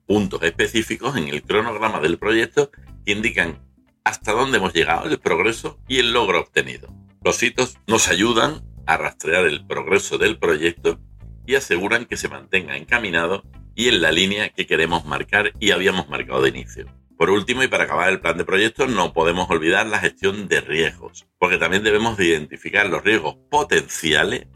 puntos 0.05 0.43
específicos 0.43 1.15
en 1.15 1.29
el 1.29 1.43
cronograma 1.43 2.00
del 2.00 2.17
proyecto 2.17 2.72
que 3.05 3.13
indican 3.13 3.62
hasta 4.03 4.34
dónde 4.34 4.58
hemos 4.58 4.74
llegado, 4.74 5.08
el 5.08 5.20
progreso 5.20 5.79
y 5.88 6.00
el 6.00 6.12
logro 6.12 6.41
obtenido. 6.41 6.93
Los 7.24 7.41
hitos 7.41 7.77
nos 7.88 8.10
ayudan 8.10 8.63
a 8.86 8.98
rastrear 8.98 9.46
el 9.46 9.65
progreso 9.65 10.17
del 10.17 10.38
proyecto 10.38 11.00
y 11.46 11.55
aseguran 11.55 12.05
que 12.05 12.17
se 12.17 12.27
mantenga 12.27 12.75
encaminado 12.75 13.43
y 13.75 13.88
en 13.88 14.01
la 14.01 14.12
línea 14.12 14.50
que 14.50 14.67
queremos 14.67 15.05
marcar 15.05 15.53
y 15.60 15.72
habíamos 15.72 16.10
marcado 16.10 16.41
de 16.41 16.50
inicio. 16.50 16.86
Por 17.17 17.29
último, 17.29 17.63
y 17.63 17.67
para 17.67 17.86
acabar 17.86 18.10
el 18.10 18.20
plan 18.20 18.38
de 18.38 18.43
proyectos, 18.43 18.89
no 18.89 19.13
podemos 19.13 19.50
olvidar 19.50 19.86
la 19.88 20.00
gestión 20.00 20.50
de 20.50 20.60
riesgos, 20.60 21.25
porque 21.39 21.58
también 21.58 21.84
debemos 21.84 22.17
de 22.17 22.25
identificar 22.25 22.88
los 22.89 23.03
riesgos 23.03 23.38
potenciales 23.50 24.48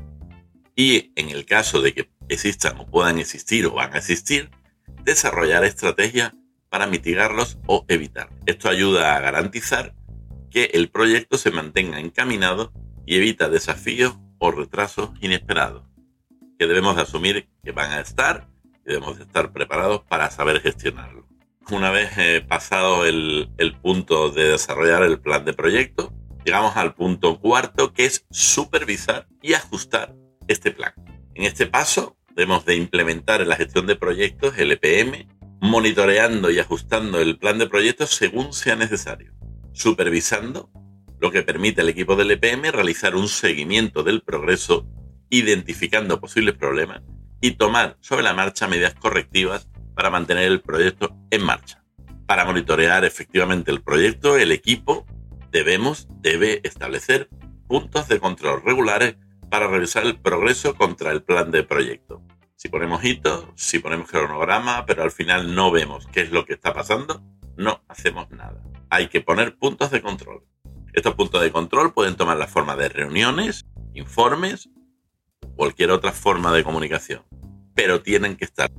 y, 0.76 1.14
en 1.16 1.30
el 1.30 1.46
caso 1.46 1.82
de 1.82 1.94
que 1.94 2.10
existan 2.30 2.78
o 2.80 2.88
puedan 2.88 3.20
existir 3.20 3.66
o 3.66 3.74
van 3.74 3.94
a 3.94 3.98
existir, 3.98 4.50
desarrollar 5.04 5.64
estrategias 5.64 6.34
para 6.70 6.88
mitigarlos 6.88 7.58
o 7.66 7.86
evitar. 7.88 8.30
Esto 8.46 8.70
ayuda 8.70 9.16
a 9.16 9.20
garantizar 9.20 9.96
que 10.50 10.66
el 10.74 10.90
proyecto 10.90 11.38
se 11.38 11.52
mantenga 11.52 12.00
encaminado 12.00 12.72
y 13.06 13.18
evita 13.18 13.50
desafíos 13.50 14.18
o 14.40 14.52
retrasos 14.52 15.12
inesperados, 15.22 15.84
que 16.60 16.68
debemos 16.68 16.96
de 16.96 17.04
asumir 17.04 17.50
que 17.64 17.72
van 17.72 17.92
a 17.92 18.02
estar 18.02 18.48
y 18.86 18.90
debemos 18.90 19.18
de 19.18 19.24
estar 19.24 19.52
preparados 19.52 20.02
para 20.04 20.30
saber 20.30 20.62
gestionarlo 20.62 21.28
una 21.72 21.92
vez 21.92 22.18
eh, 22.18 22.46
pasado 22.48 23.06
el, 23.06 23.50
punto 23.82 24.30
de 24.30 24.50
desarrollar 24.50 25.04
el 25.04 25.20
plan 25.20 25.46
de 25.46 25.54
proyecto, 25.54 26.14
llegamos 26.46 26.78
al 26.78 26.94
punto 26.94 27.40
cuarto, 27.40 27.94
que 27.94 28.06
es 28.06 28.26
supervisar 28.30 29.28
y 29.42 29.54
ajustar 29.54 30.16
este 30.48 30.72
plan. 30.72 30.94
En 31.38 31.44
este 31.44 31.67
paso, 31.67 32.17
debemos 32.36 32.65
de 32.65 32.75
implementar 32.75 33.41
en 33.41 33.50
la 33.50 33.58
gestión 33.58 33.86
de 33.86 33.96
proyectos 33.96 34.58
el 34.58 34.72
EPM, 34.72 35.27
monitoreando 35.62 36.50
y 36.50 36.58
ajustando 36.58 37.22
el 37.22 37.38
plan 37.38 37.60
de 37.60 37.67
proyectos 37.67 38.10
según 38.10 38.53
sea 38.53 38.75
necesario, 38.75 39.36
supervisando, 39.72 40.72
lo 41.20 41.29
que 41.29 41.44
permite 41.44 41.82
al 41.82 41.89
equipo 41.89 42.15
del 42.15 42.32
EPM 42.32 42.72
realizar 42.72 43.15
un 43.15 43.27
seguimiento 43.27 44.01
del 44.01 44.24
progreso, 44.24 44.88
identificando 45.29 46.20
posibles 46.20 46.56
problemas 46.56 47.03
y 47.39 47.51
tomar 47.51 47.98
sobre 48.01 48.24
la 48.24 48.34
marcha 48.34 48.67
medidas 48.67 48.96
correctivas 48.96 49.70
para 49.94 50.10
mantener 50.10 50.46
el 50.46 50.62
proyecto 50.62 51.15
en 51.29 51.44
marcha. 51.44 51.84
Para 52.25 52.46
monitorear 52.46 53.06
efectivamente 53.06 53.70
el 53.70 53.84
proyecto, 53.84 54.38
el 54.38 54.51
equipo 54.51 55.06
debemos, 55.51 56.08
debe 56.20 56.62
establecer 56.63 57.29
puntos 57.67 58.08
de 58.08 58.20
control 58.20 58.63
regulares 58.65 59.17
para 59.50 59.68
revisar 59.68 60.06
el 60.06 60.20
progreso 60.20 60.75
contra 60.75 61.12
el 61.12 61.24
plan 61.24 61.51
de 61.51 61.63
proyecto. 61.63 62.22
Si 62.56 62.70
ponemos 62.70 63.04
hitos, 63.04 63.46
si 63.56 63.80
ponemos 63.80 64.10
cronograma, 64.10 64.86
pero 64.86 65.04
al 65.04 65.12
final 65.12 65.54
no 65.54 65.72
vemos 65.72 66.08
qué 66.08 66.22
es 66.22 66.32
lo 66.32 66.46
que 66.46 66.54
está 66.54 66.74
pasando, 66.74 67.24
no 67.56 67.82
hacemos 67.88 68.30
nada. 68.32 68.62
Hay 68.89 69.08
que 69.10 69.22
poner 69.22 69.58
puntos 69.58 69.92
de 69.92 70.01
control. 70.01 70.44
Estos 70.94 71.16
puntos 71.16 71.42
de 71.42 71.51
control 71.51 71.94
pueden 71.94 72.16
tomar 72.16 72.38
la 72.38 72.48
forma 72.48 72.75
de 72.75 72.89
reuniones, 72.89 73.66
informes, 73.94 74.70
cualquier 75.56 75.92
otra 75.92 76.12
forma 76.12 76.51
de 76.51 76.63
comunicación, 76.63 77.24
pero 77.75 78.01
tienen 78.01 78.36
que 78.36 78.46
estar 78.46 78.72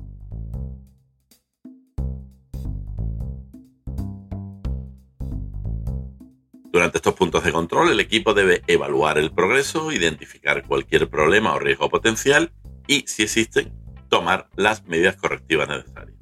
Durante 6.71 6.99
estos 6.99 7.15
puntos 7.15 7.43
de 7.43 7.51
control, 7.51 7.91
el 7.91 7.99
equipo 7.99 8.35
debe 8.35 8.61
evaluar 8.67 9.17
el 9.17 9.31
progreso, 9.31 9.91
identificar 9.91 10.65
cualquier 10.67 11.09
problema 11.09 11.53
o 11.53 11.59
riesgo 11.59 11.89
potencial 11.89 12.51
y, 12.85 13.05
si 13.07 13.23
existen, 13.23 13.73
tomar 14.07 14.49
las 14.55 14.85
medidas 14.85 15.15
correctivas 15.15 15.67
necesarias. 15.67 16.17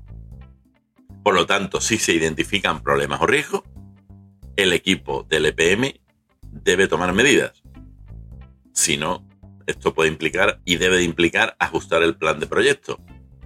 Por 1.22 1.36
lo 1.36 1.46
tanto, 1.46 1.82
si 1.82 1.98
se 1.98 2.13
identifican 2.13 2.82
problemas 2.82 3.22
o 3.22 3.27
riesgos, 3.27 3.63
el 4.56 4.72
equipo 4.72 5.24
del 5.27 5.48
EPM 5.48 6.00
debe 6.42 6.88
tomar 6.88 7.13
medidas. 7.13 7.62
Si 8.74 8.96
no, 8.96 9.27
esto 9.66 9.94
puede 9.94 10.10
implicar 10.10 10.62
y 10.63 10.77
debe 10.77 10.96
de 10.96 11.04
implicar 11.04 11.58
ajustar 11.60 12.04
el 12.04 12.16
plan 12.16 12.39
de 12.39 12.48
proyecto, 12.48 13.01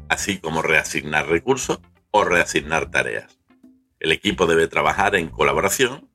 así 0.07 0.37
como 0.37 0.61
reasignar 0.61 1.27
recursos 1.27 1.79
o 2.11 2.23
reasignar 2.23 2.91
tareas. 2.91 3.39
El 3.99 4.11
equipo 4.11 4.45
debe 4.45 4.67
trabajar 4.67 5.15
en 5.15 5.29
colaboración 5.29 6.10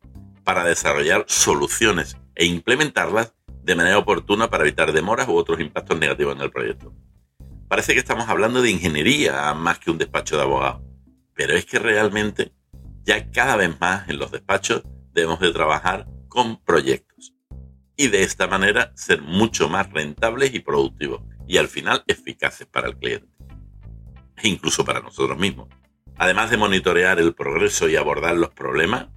para 0.47 0.62
desarrollar 0.62 1.25
soluciones 1.26 2.17
e 2.37 2.47
implementarlas 2.47 3.35
de 3.65 3.75
manera 3.75 3.99
oportuna 3.99 4.49
para 4.49 4.62
evitar 4.62 4.93
demoras 4.93 5.26
u 5.26 5.35
otros 5.35 5.59
impactos 5.59 5.99
negativos 5.99 6.37
en 6.37 6.43
el 6.43 6.53
proyecto. 6.53 6.95
Parece 7.67 7.95
que 7.95 7.99
estamos 7.99 8.29
hablando 8.29 8.62
de 8.62 8.71
ingeniería 8.71 9.53
más 9.55 9.81
que 9.81 9.91
un 9.91 9.99
despacho 9.99 10.37
de 10.37 10.45
abogados, 10.45 10.83
pero 11.35 11.55
es 11.55 11.67
que 11.67 11.81
realmente 11.81 12.53
ya 13.03 13.29
cada 13.33 13.57
vez 13.57 13.75
más 13.81 14.09
en 14.09 14.21
los 14.21 14.31
despachos 14.31 14.85
debemos 15.12 15.41
de 15.41 15.53
trabajar 15.53 16.07
con 16.29 16.62
proyectos 16.62 17.35
y 17.97 18.07
de 18.07 18.23
esta 18.23 18.47
manera 18.47 18.93
ser 18.95 19.23
mucho 19.23 19.69
más 19.69 19.91
rentables 19.93 20.55
y 20.55 20.61
productivos 20.61 21.23
y 21.49 21.57
al 21.57 21.67
final 21.67 22.05
eficaces 22.07 22.69
para 22.69 22.87
el 22.87 22.97
cliente 22.97 23.26
e 24.37 24.47
incluso 24.47 24.85
para 24.85 25.00
nosotros 25.00 25.37
mismos. 25.38 25.69
Además 26.19 26.50
de 26.50 26.57
monitorear 26.57 27.19
el 27.19 27.35
progreso 27.35 27.88
y 27.88 27.97
abordar 27.97 28.37
los 28.37 28.50
problemas, 28.50 29.09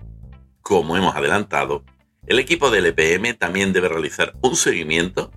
como 0.69 0.95
hemos 0.95 1.15
adelantado, 1.15 1.83
el 2.27 2.37
equipo 2.37 2.69
del 2.69 2.85
EPM 2.85 3.33
también 3.33 3.73
debe 3.73 3.89
realizar 3.89 4.35
un 4.43 4.55
seguimiento 4.55 5.31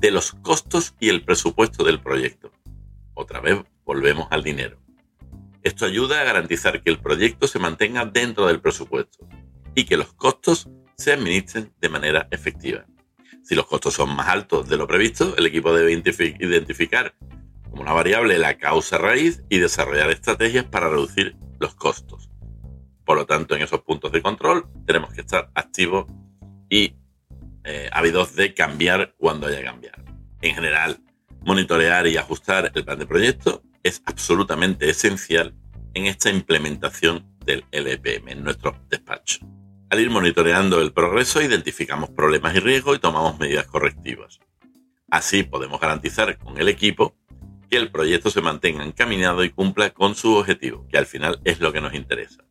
de 0.00 0.10
los 0.10 0.32
costos 0.32 0.96
y 0.98 1.08
el 1.08 1.24
presupuesto 1.24 1.84
del 1.84 2.00
proyecto. 2.00 2.50
Otra 3.14 3.38
vez 3.38 3.62
volvemos 3.84 4.26
al 4.32 4.42
dinero. 4.42 4.76
Esto 5.62 5.86
ayuda 5.86 6.20
a 6.20 6.24
garantizar 6.24 6.82
que 6.82 6.90
el 6.90 6.98
proyecto 6.98 7.46
se 7.46 7.60
mantenga 7.60 8.06
dentro 8.06 8.48
del 8.48 8.60
presupuesto 8.60 9.24
y 9.76 9.84
que 9.84 9.96
los 9.96 10.12
costos 10.14 10.68
se 10.96 11.12
administren 11.12 11.72
de 11.80 11.88
manera 11.88 12.26
efectiva. 12.32 12.86
Si 13.44 13.54
los 13.54 13.66
costos 13.66 13.94
son 13.94 14.16
más 14.16 14.26
altos 14.26 14.68
de 14.68 14.76
lo 14.76 14.88
previsto, 14.88 15.36
el 15.36 15.46
equipo 15.46 15.72
debe 15.72 15.92
identificar 15.92 17.14
como 17.70 17.82
una 17.82 17.92
variable 17.92 18.36
la 18.38 18.58
causa 18.58 18.98
raíz 18.98 19.44
y 19.48 19.58
desarrollar 19.58 20.10
estrategias 20.10 20.64
para 20.64 20.88
reducir 20.88 21.36
los 21.60 21.76
costos. 21.76 22.33
Por 23.04 23.16
lo 23.18 23.26
tanto, 23.26 23.54
en 23.54 23.62
esos 23.62 23.82
puntos 23.82 24.12
de 24.12 24.22
control 24.22 24.66
tenemos 24.86 25.12
que 25.12 25.20
estar 25.20 25.50
activos 25.54 26.06
y 26.70 26.94
eh, 27.64 27.88
ávidos 27.92 28.34
de 28.34 28.54
cambiar 28.54 29.14
cuando 29.18 29.46
haya 29.46 29.58
que 29.58 29.64
cambiar. 29.64 30.04
En 30.40 30.54
general, 30.54 31.00
monitorear 31.44 32.06
y 32.06 32.16
ajustar 32.16 32.72
el 32.74 32.84
plan 32.84 32.98
de 32.98 33.06
proyecto 33.06 33.62
es 33.82 34.02
absolutamente 34.06 34.88
esencial 34.88 35.54
en 35.92 36.06
esta 36.06 36.30
implementación 36.30 37.26
del 37.44 37.64
LPM 37.70 38.30
en 38.30 38.42
nuestro 38.42 38.76
despacho. 38.88 39.46
Al 39.90 40.00
ir 40.00 40.10
monitoreando 40.10 40.80
el 40.80 40.92
progreso, 40.92 41.42
identificamos 41.42 42.10
problemas 42.10 42.56
y 42.56 42.60
riesgos 42.60 42.96
y 42.96 43.00
tomamos 43.00 43.38
medidas 43.38 43.66
correctivas. 43.66 44.40
Así 45.10 45.42
podemos 45.42 45.78
garantizar 45.78 46.38
con 46.38 46.58
el 46.58 46.68
equipo 46.68 47.14
que 47.70 47.76
el 47.76 47.90
proyecto 47.90 48.30
se 48.30 48.40
mantenga 48.40 48.82
encaminado 48.82 49.44
y 49.44 49.50
cumpla 49.50 49.90
con 49.90 50.14
su 50.14 50.34
objetivo, 50.34 50.86
que 50.88 50.98
al 50.98 51.06
final 51.06 51.40
es 51.44 51.60
lo 51.60 51.72
que 51.72 51.82
nos 51.82 51.94
interesa 51.94 52.44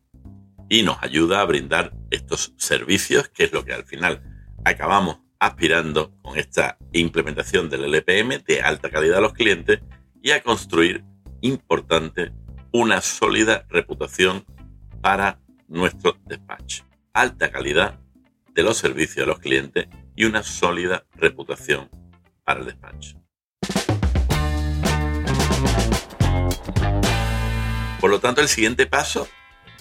y 0.68 0.82
nos 0.82 1.02
ayuda 1.02 1.40
a 1.40 1.44
brindar 1.44 1.92
estos 2.10 2.54
servicios, 2.56 3.28
que 3.28 3.44
es 3.44 3.52
lo 3.52 3.64
que 3.64 3.72
al 3.72 3.84
final 3.84 4.22
acabamos 4.64 5.18
aspirando 5.38 6.14
con 6.22 6.38
esta 6.38 6.78
implementación 6.92 7.68
del 7.68 7.84
LPM 7.84 8.42
de 8.46 8.62
alta 8.62 8.90
calidad 8.90 9.18
a 9.18 9.20
los 9.20 9.34
clientes 9.34 9.80
y 10.22 10.30
a 10.30 10.42
construir, 10.42 11.04
importante, 11.42 12.32
una 12.72 13.00
sólida 13.00 13.66
reputación 13.68 14.44
para 15.00 15.38
nuestro 15.68 16.16
despacho. 16.24 16.86
Alta 17.12 17.50
calidad 17.50 18.00
de 18.54 18.62
los 18.62 18.78
servicios 18.78 19.26
a 19.26 19.28
los 19.28 19.38
clientes 19.38 19.86
y 20.16 20.24
una 20.24 20.42
sólida 20.42 21.04
reputación 21.14 21.90
para 22.44 22.60
el 22.60 22.66
despacho. 22.66 23.20
Por 28.00 28.10
lo 28.10 28.20
tanto, 28.20 28.40
el 28.40 28.48
siguiente 28.48 28.86
paso 28.86 29.28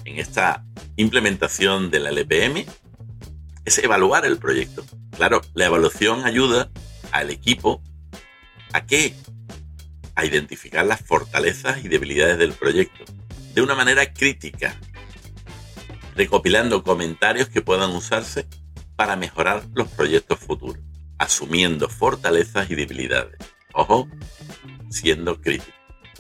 en 0.05 0.19
esta 0.19 0.65
implementación 0.95 1.91
de 1.91 1.99
la 1.99 2.09
LPM 2.09 2.65
es 3.65 3.77
evaluar 3.79 4.25
el 4.25 4.37
proyecto. 4.37 4.83
Claro, 5.15 5.41
la 5.53 5.65
evaluación 5.65 6.25
ayuda 6.25 6.69
al 7.11 7.29
equipo 7.29 7.81
a 8.73 8.85
qué? 8.85 9.15
A 10.15 10.25
identificar 10.25 10.85
las 10.85 11.01
fortalezas 11.01 11.83
y 11.83 11.87
debilidades 11.87 12.37
del 12.37 12.53
proyecto 12.53 13.05
de 13.53 13.61
una 13.61 13.75
manera 13.75 14.13
crítica, 14.13 14.79
recopilando 16.15 16.83
comentarios 16.83 17.49
que 17.49 17.61
puedan 17.61 17.91
usarse 17.91 18.47
para 18.95 19.15
mejorar 19.15 19.63
los 19.73 19.87
proyectos 19.89 20.39
futuros, 20.39 20.83
asumiendo 21.19 21.87
fortalezas 21.87 22.69
y 22.69 22.75
debilidades. 22.75 23.37
Ojo, 23.73 24.07
siendo 24.89 25.39
crítico. 25.39 25.71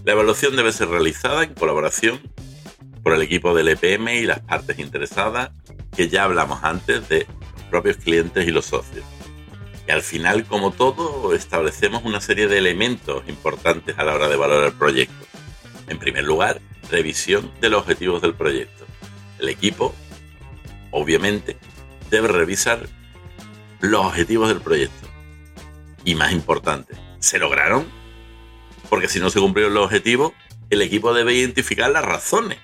La 0.03 0.13
evaluación 0.13 0.55
debe 0.55 0.71
ser 0.71 0.89
realizada 0.89 1.43
en 1.43 1.53
colaboración 1.53 2.21
por 3.03 3.13
el 3.13 3.21
equipo 3.21 3.53
del 3.53 3.67
EPM 3.67 4.15
y 4.15 4.25
las 4.25 4.39
partes 4.39 4.79
interesadas, 4.79 5.51
que 5.95 6.07
ya 6.07 6.23
hablamos 6.23 6.63
antes 6.63 7.07
de 7.09 7.27
los 7.27 7.63
propios 7.69 7.97
clientes 7.97 8.47
y 8.47 8.51
los 8.51 8.65
socios. 8.65 9.05
Y 9.87 9.91
al 9.91 10.01
final, 10.01 10.45
como 10.45 10.71
todo, 10.71 11.33
establecemos 11.35 12.03
una 12.05 12.21
serie 12.21 12.47
de 12.47 12.57
elementos 12.57 13.23
importantes 13.27 13.99
a 13.99 14.05
la 14.05 14.15
hora 14.15 14.29
de 14.29 14.37
valorar 14.37 14.67
el 14.67 14.73
proyecto. 14.73 15.25
En 15.89 15.99
primer 15.99 16.23
lugar, 16.23 16.61
revisión 16.89 17.51
de 17.59 17.69
los 17.69 17.81
objetivos 17.81 18.21
del 18.21 18.33
proyecto. 18.33 18.85
El 19.39 19.49
equipo, 19.49 19.93
obviamente, 20.91 21.57
debe 22.09 22.29
revisar 22.29 22.87
los 23.81 24.05
objetivos 24.05 24.47
del 24.47 24.61
proyecto. 24.61 25.07
Y 26.05 26.15
más 26.15 26.31
importante, 26.31 26.95
¿se 27.19 27.39
lograron? 27.39 27.85
Porque 28.89 29.09
si 29.09 29.19
no 29.19 29.29
se 29.29 29.41
cumplieron 29.41 29.73
los 29.73 29.85
objetivos, 29.85 30.31
el 30.69 30.81
equipo 30.81 31.13
debe 31.13 31.33
identificar 31.33 31.91
las 31.91 32.05
razones 32.05 32.59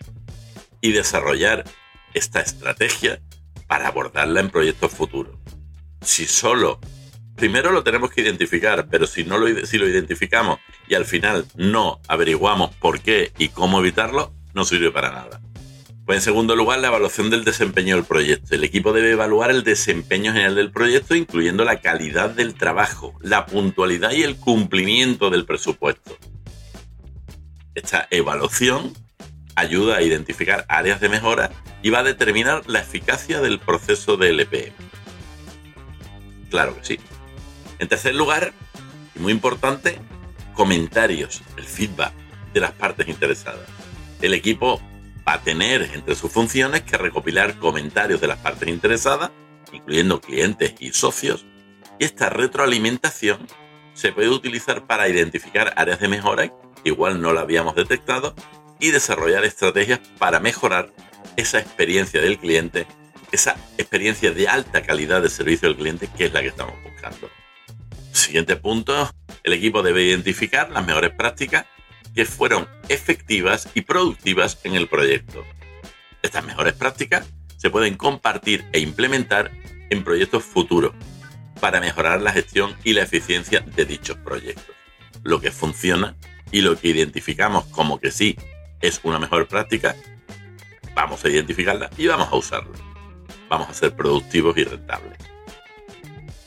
y 0.82 0.92
desarrollar 0.92 1.64
esta 2.14 2.42
estrategia 2.42 3.22
para 3.68 3.88
abordarla 3.88 4.40
en 4.40 4.50
proyectos 4.50 4.92
futuros. 4.92 5.36
Si 6.02 6.26
solo, 6.26 6.80
primero 7.36 7.72
lo 7.72 7.84
tenemos 7.84 8.12
que 8.12 8.22
identificar, 8.22 8.88
pero 8.90 9.06
si 9.06 9.24
no 9.24 9.38
lo, 9.38 9.48
lo 9.48 9.88
identificamos 9.88 10.60
y 10.88 10.96
al 10.96 11.06
final 11.06 11.46
no 11.56 12.02
averiguamos 12.08 12.76
por 12.76 13.02
qué 13.02 13.32
y 13.38 13.50
cómo 13.50 13.80
evitarlo, 13.80 14.34
no 14.54 14.66
sirve 14.66 14.92
para 14.92 15.12
nada. 15.12 15.42
Pues 16.10 16.18
en 16.18 16.24
segundo 16.24 16.56
lugar, 16.56 16.80
la 16.80 16.88
evaluación 16.88 17.30
del 17.30 17.44
desempeño 17.44 17.96
del 17.96 18.04
proyecto. 18.04 18.56
El 18.56 18.64
equipo 18.64 18.94
debe 18.94 19.12
evaluar 19.12 19.52
el 19.52 19.64
desempeño 19.64 20.32
general 20.32 20.56
del 20.56 20.72
proyecto, 20.72 21.14
incluyendo 21.14 21.64
la 21.64 21.82
calidad 21.82 22.32
del 22.32 22.56
trabajo, 22.56 23.14
la 23.22 23.46
puntualidad 23.46 24.14
y 24.14 24.24
el 24.24 24.36
cumplimiento 24.38 25.30
del 25.30 25.46
presupuesto. 25.46 26.18
Esta 27.76 28.08
evaluación 28.10 28.94
ayuda 29.60 29.98
a 29.98 30.02
identificar 30.02 30.66
áreas 30.68 31.00
de 31.00 31.10
mejora 31.10 31.52
y 31.82 31.90
va 31.90 32.00
a 32.00 32.04
determinar 32.04 32.64
la 32.68 32.80
eficacia 32.80 33.42
del 33.42 33.60
proceso 33.60 34.18
de 34.18 34.30
LPM. 34.30 34.74
Claro 36.50 36.76
que 36.78 36.86
sí. 36.86 37.00
En 37.80 37.88
tercer 37.88 38.16
lugar, 38.16 38.54
y 39.16 39.20
muy 39.20 39.32
importante, 39.32 40.00
comentarios, 40.54 41.42
el 41.58 41.64
feedback 41.64 42.14
de 42.54 42.60
las 42.60 42.72
partes 42.72 43.08
interesadas. 43.08 43.68
El 44.22 44.34
equipo 44.34 44.82
va 45.28 45.34
a 45.34 45.42
tener 45.42 45.84
entre 45.94 46.16
sus 46.16 46.32
funciones 46.32 46.82
que 46.82 46.98
recopilar 46.98 47.56
comentarios 47.58 48.20
de 48.20 48.28
las 48.28 48.40
partes 48.40 48.68
interesadas, 48.68 49.32
incluyendo 49.72 50.20
clientes 50.20 50.74
y 50.80 50.92
socios, 50.92 51.46
y 52.00 52.06
esta 52.06 52.30
retroalimentación 52.30 53.48
se 53.94 54.12
puede 54.12 54.30
utilizar 54.30 54.88
para 54.88 55.08
identificar 55.08 55.74
áreas 55.76 56.00
de 56.00 56.08
mejora 56.08 56.52
igual 56.84 57.22
no 57.22 57.34
la 57.34 57.42
habíamos 57.42 57.76
detectado 57.76 58.34
y 58.80 58.92
desarrollar 58.92 59.46
estrategias 59.46 60.00
para 60.18 60.40
mejorar 60.40 60.92
esa 61.36 61.60
experiencia 61.60 62.22
del 62.22 62.38
cliente, 62.40 62.88
esa 63.32 63.56
experiencia 63.78 64.32
de 64.32 64.48
alta 64.48 64.82
calidad 64.82 65.22
de 65.22 65.30
servicio 65.30 65.68
del 65.68 65.78
cliente 65.78 66.10
que 66.18 66.26
es 66.26 66.34
la 66.34 66.42
que 66.42 66.48
estamos 66.48 66.76
buscando. 66.84 67.30
Siguiente 68.12 68.56
punto, 68.56 69.12
el 69.44 69.54
equipo 69.54 69.84
debe 69.84 70.04
identificar 70.04 70.70
las 70.72 70.86
mejores 70.86 71.12
prácticas 71.12 71.66
que 72.16 72.26
fueron 72.26 72.68
efectivas 72.90 73.70
y 73.76 73.82
productivas 73.82 74.60
en 74.64 74.76
el 74.76 74.88
proyecto. 74.88 75.44
Estas 76.22 76.46
mejores 76.46 76.74
prácticas 76.74 77.28
se 77.58 77.70
pueden 77.70 77.96
compartir 77.96 78.66
e 78.74 78.80
implementar 78.80 79.52
en 79.90 80.04
proyectos 80.04 80.44
futuros 80.44 80.94
para 81.60 81.80
mejorar 81.80 82.22
la 82.22 82.32
gestión 82.32 82.76
y 82.84 82.94
la 82.94 83.04
eficiencia 83.04 83.62
de 83.62 83.86
dichos 83.86 84.18
proyectos. 84.18 84.76
Lo 85.24 85.42
que 85.42 85.52
funciona 85.52 86.16
y 86.52 86.62
lo 86.62 86.78
que 86.78 86.88
identificamos 86.88 87.66
como 87.66 88.00
que 88.00 88.12
sí 88.12 88.38
es 88.82 89.00
una 89.04 89.20
mejor 89.20 89.48
práctica, 89.48 89.96
vamos 90.94 91.24
a 91.24 91.30
identificarla 91.30 91.90
y 91.98 92.08
vamos 92.08 92.30
a 92.32 92.36
usarla. 92.36 92.78
Vamos 93.50 93.70
a 93.70 93.74
ser 93.74 93.96
productivos 93.96 94.58
y 94.58 94.64
rentables. 94.64 95.18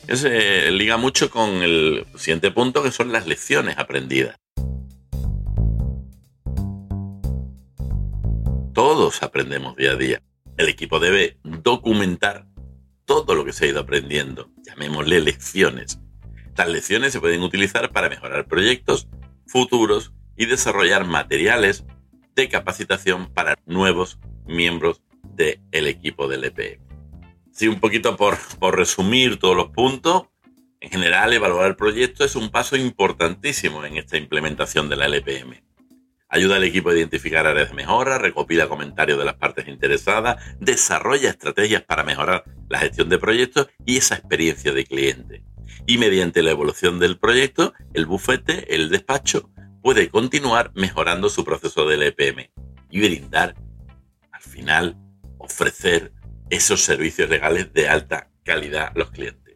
Eso 0.07 0.27
se 0.27 0.71
liga 0.71 0.97
mucho 0.97 1.29
con 1.29 1.49
el 1.63 2.05
siguiente 2.15 2.51
punto 2.51 2.83
que 2.83 2.91
son 2.91 3.11
las 3.11 3.27
lecciones 3.27 3.77
aprendidas. 3.77 4.37
Todos 8.73 9.21
aprendemos 9.21 9.75
día 9.75 9.91
a 9.91 9.95
día. 9.95 10.21
El 10.57 10.67
equipo 10.67 10.99
debe 10.99 11.37
documentar 11.43 12.47
todo 13.05 13.35
lo 13.35 13.45
que 13.45 13.53
se 13.53 13.65
ha 13.65 13.69
ido 13.69 13.81
aprendiendo, 13.81 14.49
llamémosle 14.65 15.19
lecciones, 15.19 15.99
Estas 16.47 16.69
lecciones 16.69 17.13
se 17.13 17.19
pueden 17.19 17.41
utilizar 17.41 17.91
para 17.91 18.09
mejorar 18.09 18.47
proyectos 18.47 19.07
futuros 19.47 20.13
y 20.37 20.45
desarrollar 20.45 21.05
materiales 21.05 21.85
de 22.35 22.49
capacitación 22.49 23.31
para 23.33 23.55
nuevos 23.65 24.19
miembros 24.45 25.01
del 25.23 25.87
equipo 25.87 26.27
del 26.27 26.45
EPM. 26.45 26.81
Sí, 27.51 27.67
un 27.67 27.79
poquito 27.79 28.17
por, 28.17 28.37
por 28.59 28.75
resumir 28.75 29.37
todos 29.37 29.55
los 29.55 29.69
puntos. 29.69 30.23
En 30.79 30.89
general, 30.89 31.33
evaluar 31.33 31.67
el 31.67 31.75
proyecto 31.75 32.25
es 32.25 32.35
un 32.35 32.49
paso 32.49 32.75
importantísimo 32.75 33.85
en 33.85 33.97
esta 33.97 34.17
implementación 34.17 34.89
de 34.89 34.95
la 34.95 35.05
LPM. 35.05 35.63
Ayuda 36.33 36.55
al 36.55 36.63
equipo 36.63 36.89
a 36.89 36.95
identificar 36.95 37.45
áreas 37.45 37.69
de 37.69 37.75
mejora, 37.75 38.17
recopila 38.17 38.67
comentarios 38.67 39.19
de 39.19 39.25
las 39.25 39.35
partes 39.35 39.67
interesadas, 39.67 40.43
desarrolla 40.59 41.29
estrategias 41.29 41.83
para 41.83 42.03
mejorar 42.03 42.43
la 42.69 42.79
gestión 42.79 43.07
de 43.09 43.19
proyectos 43.19 43.67
y 43.85 43.97
esa 43.97 44.15
experiencia 44.15 44.73
de 44.73 44.83
cliente. 44.83 45.43
Y 45.85 45.99
mediante 45.99 46.41
la 46.41 46.49
evolución 46.49 46.97
del 46.97 47.19
proyecto, 47.19 47.73
el 47.93 48.07
bufete, 48.07 48.73
el 48.73 48.89
despacho, 48.89 49.51
puede 49.83 50.09
continuar 50.09 50.71
mejorando 50.75 51.29
su 51.29 51.43
proceso 51.43 51.85
de 51.85 51.95
LPM 51.95 52.49
y 52.89 52.99
brindar, 53.01 53.53
al 54.31 54.41
final, 54.41 54.97
ofrecer 55.37 56.13
esos 56.49 56.81
servicios 56.81 57.29
legales 57.29 57.73
de 57.73 57.89
alta 57.89 58.29
calidad 58.43 58.93
a 58.95 58.97
los 58.97 59.11
clientes. 59.11 59.55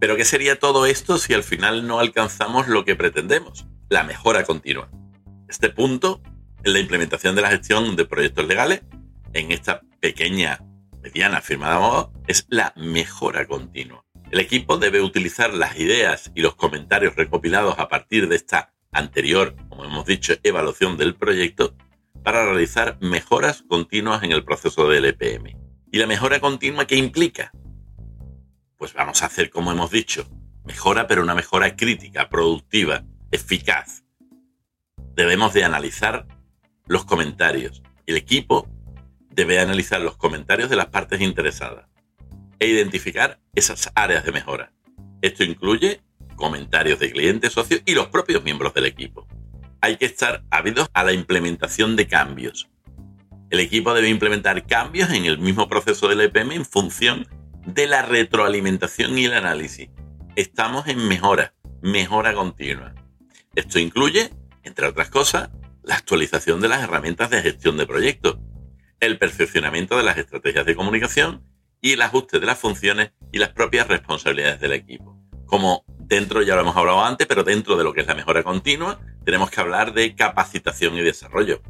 Pero 0.00 0.16
¿qué 0.16 0.24
sería 0.24 0.58
todo 0.58 0.86
esto 0.86 1.18
si 1.18 1.34
al 1.34 1.44
final 1.44 1.86
no 1.86 2.00
alcanzamos 2.00 2.66
lo 2.66 2.86
que 2.86 2.96
pretendemos? 2.96 3.66
La 3.90 4.04
mejora 4.04 4.44
continua. 4.44 4.90
Este 5.48 5.68
punto 5.68 6.22
en 6.64 6.72
la 6.72 6.80
implementación 6.80 7.36
de 7.36 7.42
la 7.42 7.50
gestión 7.50 7.94
de 7.94 8.06
proyectos 8.06 8.46
legales 8.46 8.82
en 9.34 9.52
esta 9.52 9.82
pequeña, 10.00 10.64
mediana 11.02 11.42
firma 11.42 11.68
de 11.68 11.74
abogados 11.74 12.10
es 12.26 12.46
la 12.48 12.72
mejora 12.76 13.46
continua. 13.46 14.02
El 14.30 14.40
equipo 14.40 14.78
debe 14.78 15.02
utilizar 15.02 15.52
las 15.52 15.78
ideas 15.78 16.32
y 16.34 16.40
los 16.40 16.54
comentarios 16.54 17.16
recopilados 17.16 17.78
a 17.78 17.88
partir 17.88 18.28
de 18.28 18.36
esta 18.36 18.72
anterior, 18.92 19.56
como 19.68 19.84
hemos 19.84 20.06
dicho, 20.06 20.34
evaluación 20.42 20.96
del 20.96 21.16
proyecto 21.16 21.74
para 22.22 22.44
realizar 22.44 22.98
mejoras 23.00 23.62
continuas 23.62 24.22
en 24.22 24.32
el 24.32 24.44
proceso 24.44 24.88
del 24.88 25.06
EPM. 25.06 25.56
¿Y 25.90 25.98
la 25.98 26.06
mejora 26.06 26.40
continua 26.40 26.86
qué 26.86 26.96
implica? 26.96 27.52
Pues 28.76 28.94
vamos 28.94 29.22
a 29.22 29.26
hacer, 29.26 29.50
como 29.50 29.72
hemos 29.72 29.90
dicho, 29.90 30.28
mejora, 30.64 31.06
pero 31.06 31.22
una 31.22 31.34
mejora 31.34 31.74
crítica, 31.76 32.28
productiva, 32.28 33.04
eficaz. 33.30 34.04
Debemos 35.14 35.52
de 35.52 35.64
analizar 35.64 36.26
los 36.86 37.04
comentarios. 37.04 37.82
El 38.06 38.16
equipo 38.16 38.68
debe 39.30 39.58
analizar 39.58 40.00
los 40.00 40.16
comentarios 40.16 40.70
de 40.70 40.76
las 40.76 40.86
partes 40.86 41.20
interesadas 41.20 41.88
e 42.58 42.66
identificar 42.66 43.40
esas 43.54 43.90
áreas 43.94 44.24
de 44.24 44.32
mejora. 44.32 44.72
Esto 45.20 45.44
incluye 45.44 46.02
comentarios 46.42 46.98
de 46.98 47.12
clientes, 47.12 47.52
socios 47.52 47.82
y 47.86 47.94
los 47.94 48.08
propios 48.08 48.42
miembros 48.42 48.74
del 48.74 48.86
equipo. 48.86 49.28
Hay 49.80 49.96
que 49.96 50.06
estar 50.06 50.42
ávidos 50.50 50.88
a 50.92 51.04
la 51.04 51.12
implementación 51.12 51.94
de 51.94 52.08
cambios. 52.08 52.68
El 53.48 53.60
equipo 53.60 53.94
debe 53.94 54.08
implementar 54.08 54.66
cambios 54.66 55.10
en 55.10 55.24
el 55.24 55.38
mismo 55.38 55.68
proceso 55.68 56.08
del 56.08 56.20
EPM 56.22 56.50
en 56.50 56.64
función 56.64 57.28
de 57.64 57.86
la 57.86 58.02
retroalimentación 58.02 59.16
y 59.16 59.26
el 59.26 59.34
análisis. 59.34 59.88
Estamos 60.34 60.88
en 60.88 61.06
mejora, 61.06 61.54
mejora 61.80 62.34
continua. 62.34 62.92
Esto 63.54 63.78
incluye, 63.78 64.30
entre 64.64 64.88
otras 64.88 65.10
cosas, 65.10 65.50
la 65.84 65.94
actualización 65.94 66.60
de 66.60 66.70
las 66.70 66.82
herramientas 66.82 67.30
de 67.30 67.40
gestión 67.40 67.76
de 67.76 67.86
proyectos, 67.86 68.38
el 68.98 69.16
perfeccionamiento 69.16 69.96
de 69.96 70.02
las 70.02 70.18
estrategias 70.18 70.66
de 70.66 70.74
comunicación 70.74 71.44
y 71.80 71.92
el 71.92 72.02
ajuste 72.02 72.40
de 72.40 72.46
las 72.46 72.58
funciones 72.58 73.12
y 73.30 73.38
las 73.38 73.50
propias 73.50 73.86
responsabilidades 73.86 74.60
del 74.60 74.72
equipo. 74.72 75.16
Como 75.46 75.84
dentro, 76.12 76.42
ya 76.42 76.54
lo 76.56 76.60
hemos 76.60 76.76
hablado 76.76 77.02
antes, 77.02 77.26
pero 77.26 77.42
dentro 77.42 77.74
de 77.78 77.84
lo 77.84 77.94
que 77.94 78.02
es 78.02 78.06
la 78.06 78.14
mejora 78.14 78.42
continua, 78.42 79.00
tenemos 79.24 79.50
que 79.50 79.62
hablar 79.62 79.94
de 79.94 80.14
capacitación 80.14 80.94
y 80.94 81.00
desarrollo. 81.00 81.62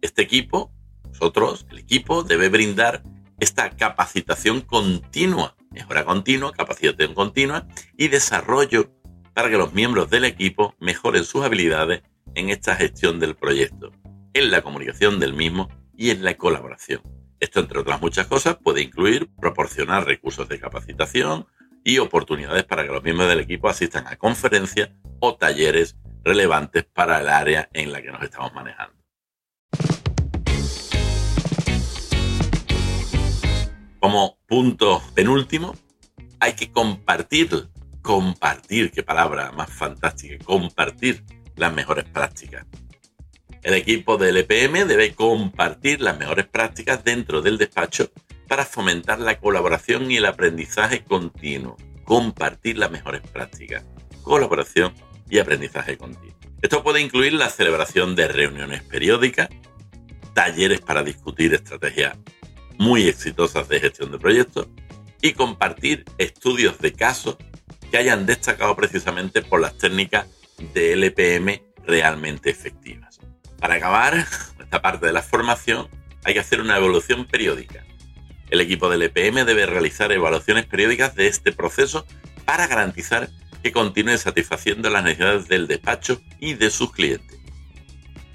Este 0.00 0.22
equipo, 0.22 0.72
nosotros, 1.04 1.66
el 1.70 1.80
equipo, 1.80 2.22
debe 2.22 2.48
brindar 2.48 3.02
esta 3.40 3.68
capacitación 3.76 4.62
continua, 4.62 5.54
mejora 5.70 6.06
continua, 6.06 6.52
capacitación 6.52 7.12
continua 7.12 7.66
y 7.98 8.08
desarrollo 8.08 8.90
para 9.34 9.50
que 9.50 9.58
los 9.58 9.74
miembros 9.74 10.08
del 10.08 10.24
equipo 10.24 10.74
mejoren 10.80 11.24
sus 11.24 11.44
habilidades 11.44 12.02
en 12.34 12.48
esta 12.48 12.76
gestión 12.76 13.20
del 13.20 13.34
proyecto, 13.36 13.92
en 14.32 14.50
la 14.50 14.62
comunicación 14.62 15.20
del 15.20 15.34
mismo 15.34 15.68
y 15.94 16.08
en 16.08 16.24
la 16.24 16.34
colaboración. 16.38 17.02
Esto, 17.38 17.60
entre 17.60 17.80
otras 17.80 18.00
muchas 18.00 18.26
cosas, 18.28 18.56
puede 18.56 18.80
incluir 18.80 19.28
proporcionar 19.38 20.06
recursos 20.06 20.48
de 20.48 20.58
capacitación, 20.58 21.46
y 21.84 21.98
oportunidades 21.98 22.64
para 22.64 22.82
que 22.82 22.92
los 22.92 23.02
miembros 23.02 23.28
del 23.28 23.40
equipo 23.40 23.68
asistan 23.68 24.06
a 24.08 24.16
conferencias 24.16 24.90
o 25.20 25.36
talleres 25.36 25.96
relevantes 26.24 26.84
para 26.84 27.20
el 27.20 27.28
área 27.28 27.68
en 27.74 27.92
la 27.92 28.00
que 28.00 28.10
nos 28.10 28.22
estamos 28.22 28.52
manejando. 28.54 28.94
Como 34.00 34.38
punto 34.46 35.02
penúltimo, 35.14 35.74
hay 36.40 36.54
que 36.54 36.72
compartir, 36.72 37.68
compartir, 38.02 38.90
qué 38.90 39.02
palabra 39.02 39.52
más 39.52 39.70
fantástica, 39.70 40.42
compartir 40.44 41.24
las 41.56 41.72
mejores 41.72 42.04
prácticas. 42.04 42.66
El 43.62 43.74
equipo 43.74 44.18
del 44.18 44.36
EPM 44.36 44.86
debe 44.86 45.14
compartir 45.14 46.02
las 46.02 46.18
mejores 46.18 46.46
prácticas 46.46 47.02
dentro 47.02 47.40
del 47.40 47.56
despacho 47.56 48.10
para 48.54 48.66
fomentar 48.66 49.18
la 49.18 49.40
colaboración 49.40 50.12
y 50.12 50.18
el 50.18 50.26
aprendizaje 50.26 51.02
continuo, 51.02 51.76
compartir 52.04 52.78
las 52.78 52.88
mejores 52.88 53.20
prácticas, 53.22 53.82
colaboración 54.22 54.94
y 55.28 55.40
aprendizaje 55.40 55.98
continuo. 55.98 56.38
Esto 56.62 56.84
puede 56.84 57.00
incluir 57.00 57.32
la 57.32 57.50
celebración 57.50 58.14
de 58.14 58.28
reuniones 58.28 58.84
periódicas, 58.84 59.48
talleres 60.34 60.80
para 60.80 61.02
discutir 61.02 61.52
estrategias 61.52 62.16
muy 62.78 63.08
exitosas 63.08 63.68
de 63.68 63.80
gestión 63.80 64.12
de 64.12 64.20
proyectos 64.20 64.68
y 65.20 65.32
compartir 65.32 66.04
estudios 66.18 66.78
de 66.78 66.92
casos 66.92 67.36
que 67.90 67.96
hayan 67.96 68.24
destacado 68.24 68.76
precisamente 68.76 69.42
por 69.42 69.60
las 69.60 69.76
técnicas 69.76 70.28
de 70.72 70.92
LPM 70.92 71.60
realmente 71.84 72.50
efectivas. 72.50 73.18
Para 73.58 73.74
acabar 73.74 74.14
esta 74.60 74.80
parte 74.80 75.06
de 75.06 75.12
la 75.12 75.22
formación 75.22 75.88
hay 76.22 76.34
que 76.34 76.40
hacer 76.40 76.60
una 76.60 76.76
evolución 76.76 77.26
periódica 77.26 77.84
el 78.50 78.60
equipo 78.60 78.88
del 78.88 79.02
EPM 79.02 79.44
debe 79.44 79.66
realizar 79.66 80.12
evaluaciones 80.12 80.66
periódicas 80.66 81.14
de 81.14 81.26
este 81.26 81.52
proceso 81.52 82.06
para 82.44 82.66
garantizar 82.66 83.30
que 83.62 83.72
continúe 83.72 84.18
satisfaciendo 84.18 84.90
las 84.90 85.04
necesidades 85.04 85.48
del 85.48 85.66
despacho 85.66 86.20
y 86.38 86.54
de 86.54 86.70
sus 86.70 86.92
clientes. 86.92 87.38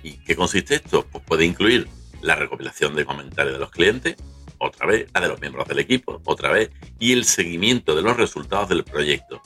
¿Y 0.01 0.13
qué 0.23 0.35
consiste 0.35 0.75
esto? 0.75 1.05
Pues 1.11 1.23
puede 1.23 1.45
incluir 1.45 1.87
la 2.21 2.35
recopilación 2.35 2.95
de 2.95 3.05
comentarios 3.05 3.53
de 3.53 3.59
los 3.59 3.69
clientes, 3.69 4.15
otra 4.57 4.87
vez, 4.87 5.07
la 5.13 5.21
de 5.21 5.27
los 5.27 5.39
miembros 5.39 5.67
del 5.67 5.79
equipo, 5.79 6.21
otra 6.25 6.51
vez, 6.51 6.71
y 6.99 7.13
el 7.13 7.25
seguimiento 7.25 7.95
de 7.95 8.01
los 8.01 8.17
resultados 8.17 8.69
del 8.69 8.83
proyecto, 8.83 9.41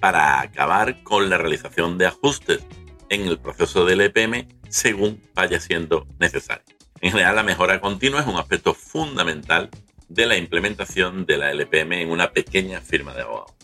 para 0.00 0.40
acabar 0.40 1.02
con 1.02 1.28
la 1.28 1.38
realización 1.38 1.98
de 1.98 2.06
ajustes 2.06 2.64
en 3.08 3.22
el 3.22 3.38
proceso 3.38 3.84
del 3.84 4.00
EPM 4.00 4.48
según 4.68 5.22
vaya 5.34 5.60
siendo 5.60 6.06
necesario. 6.18 6.64
En 7.00 7.12
general, 7.12 7.36
la 7.36 7.42
mejora 7.42 7.80
continua 7.80 8.20
es 8.20 8.26
un 8.26 8.36
aspecto 8.36 8.74
fundamental 8.74 9.70
de 10.08 10.26
la 10.26 10.36
implementación 10.36 11.26
de 11.26 11.36
la 11.36 11.50
LPM 11.50 11.92
en 11.94 12.10
una 12.10 12.32
pequeña 12.32 12.80
firma 12.80 13.14
de 13.14 13.22
abogados. 13.22 13.54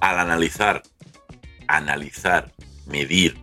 Al 0.00 0.18
analizar, 0.18 0.82
analizar, 1.68 2.52
medir 2.86 3.36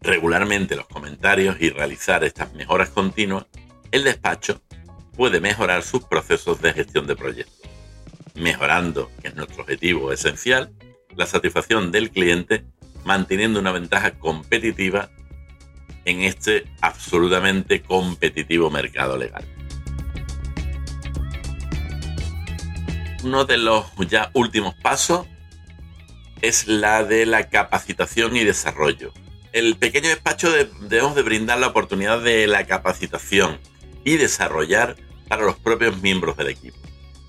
regularmente 0.00 0.76
los 0.76 0.86
comentarios 0.86 1.56
y 1.60 1.70
realizar 1.70 2.24
estas 2.24 2.52
mejoras 2.54 2.90
continuas, 2.90 3.46
el 3.90 4.04
despacho 4.04 4.62
puede 5.16 5.40
mejorar 5.40 5.82
sus 5.82 6.04
procesos 6.04 6.60
de 6.62 6.72
gestión 6.72 7.06
de 7.06 7.16
proyectos, 7.16 7.68
mejorando, 8.34 9.10
que 9.20 9.28
es 9.28 9.36
nuestro 9.36 9.62
objetivo 9.62 10.12
esencial, 10.12 10.72
la 11.14 11.26
satisfacción 11.26 11.92
del 11.92 12.10
cliente, 12.10 12.64
manteniendo 13.04 13.60
una 13.60 13.72
ventaja 13.72 14.18
competitiva 14.18 15.10
en 16.04 16.22
este 16.22 16.64
absolutamente 16.80 17.82
competitivo 17.82 18.70
mercado 18.70 19.16
legal. 19.16 19.44
Uno 23.24 23.44
de 23.44 23.58
los 23.58 23.86
ya 24.08 24.30
últimos 24.34 24.74
pasos 24.74 25.26
es 26.40 26.66
la 26.66 27.04
de 27.04 27.26
la 27.26 27.48
capacitación 27.48 28.36
y 28.36 28.44
desarrollo. 28.44 29.12
El 29.52 29.76
pequeño 29.76 30.08
despacho 30.08 30.50
debemos 30.80 31.14
de 31.14 31.22
brindar 31.22 31.58
la 31.58 31.68
oportunidad 31.68 32.20
de 32.20 32.46
la 32.46 32.66
capacitación 32.66 33.60
y 34.04 34.16
desarrollar 34.16 34.96
para 35.28 35.44
los 35.44 35.56
propios 35.56 36.00
miembros 36.02 36.36
del 36.36 36.48
equipo. 36.48 36.78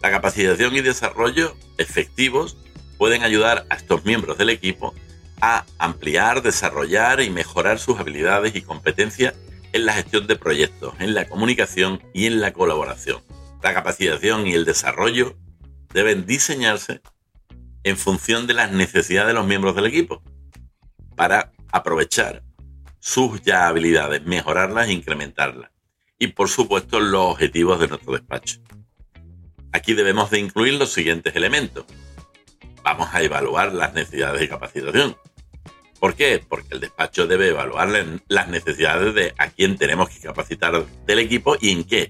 La 0.02 0.10
capacitación 0.10 0.76
y 0.76 0.82
desarrollo 0.82 1.56
efectivos 1.78 2.58
pueden 2.98 3.24
ayudar 3.24 3.66
a 3.70 3.76
estos 3.76 4.06
miembros 4.06 4.38
del 4.38 4.50
equipo 4.50 4.94
a 5.42 5.66
ampliar, 5.78 6.42
desarrollar 6.42 7.22
y 7.22 7.30
mejorar 7.30 7.80
sus 7.80 8.00
habilidades 8.00 8.56
y 8.56 8.62
competencias 8.62 9.34
en 9.74 9.86
la 9.86 9.94
gestión 9.94 10.28
de 10.28 10.36
proyectos, 10.36 10.94
en 11.00 11.14
la 11.14 11.28
comunicación 11.28 12.02
y 12.14 12.28
en 12.28 12.40
la 12.40 12.54
colaboración. 12.54 13.22
La 13.62 13.74
capacitación 13.74 14.48
y 14.48 14.54
el 14.54 14.66
desarrollo 14.66 15.36
deben 15.94 16.26
diseñarse 16.26 17.02
en 17.84 17.98
función 17.98 18.48
de 18.48 18.54
las 18.54 18.72
necesidades 18.72 19.28
de 19.28 19.34
los 19.34 19.46
miembros 19.46 19.76
del 19.76 19.86
equipo 19.86 20.24
para 21.16 21.52
aprovechar 21.72 22.44
sus 23.00 23.42
ya 23.42 23.68
habilidades, 23.68 24.24
mejorarlas 24.26 24.88
e 24.88 24.94
incrementarlas. 24.94 25.72
Y 26.18 26.28
por 26.28 26.50
supuesto 26.50 27.00
los 27.00 27.34
objetivos 27.34 27.80
de 27.80 27.90
nuestro 27.90 28.14
despacho. 28.14 28.62
Aquí 29.72 29.94
debemos 29.94 30.30
de 30.30 30.40
incluir 30.40 30.76
los 30.76 30.94
siguientes 30.94 31.36
elementos. 31.36 31.86
Vamos 32.84 33.10
a 33.12 33.22
evaluar 33.22 33.74
las 33.74 33.94
necesidades 33.94 34.40
de 34.40 34.50
capacitación. 34.50 35.18
¿Por 36.00 36.16
qué? 36.16 36.44
Porque 36.48 36.76
el 36.76 36.80
despacho 36.80 37.28
debe 37.28 37.50
evaluar 37.50 37.90
las 38.28 38.48
necesidades 38.48 39.14
de 39.16 39.34
a 39.38 39.50
quién 39.50 39.78
tenemos 39.78 40.10
que 40.10 40.20
capacitar 40.20 40.86
del 41.06 41.20
equipo 41.20 41.56
y 41.60 41.72
en 41.72 41.84
qué, 41.86 42.10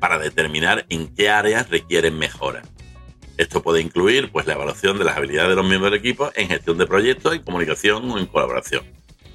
para 0.00 0.18
determinar 0.18 0.86
en 0.88 1.14
qué 1.14 1.30
áreas 1.30 1.68
requieren 1.70 2.18
mejora. 2.18 2.62
Esto 3.36 3.62
puede 3.62 3.80
incluir 3.80 4.30
pues, 4.32 4.46
la 4.46 4.54
evaluación 4.54 4.98
de 4.98 5.04
las 5.04 5.16
habilidades 5.16 5.50
de 5.50 5.56
los 5.56 5.66
miembros 5.66 5.92
del 5.92 6.00
equipo 6.00 6.30
en 6.34 6.48
gestión 6.48 6.78
de 6.78 6.86
proyectos, 6.86 7.34
en 7.34 7.42
comunicación 7.42 8.10
o 8.10 8.18
en 8.18 8.26
colaboración. 8.26 8.84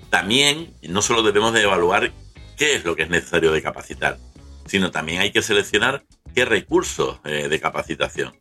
También 0.10 0.74
no 0.82 1.02
solo 1.02 1.24
debemos 1.24 1.54
de 1.54 1.62
evaluar 1.64 2.12
qué 2.58 2.76
es 2.76 2.84
lo 2.84 2.96
que 2.96 3.04
es 3.04 3.10
necesario 3.10 3.52
de 3.52 3.62
capacitar, 3.62 4.18
sino 4.66 4.92
también 4.92 5.22
hay 5.22 5.32
que 5.32 5.42
seleccionar 5.42 6.04
qué 6.34 6.46
recursos 6.46 7.20
eh, 7.26 7.48
de 7.48 7.60
capacitación. 7.60 8.34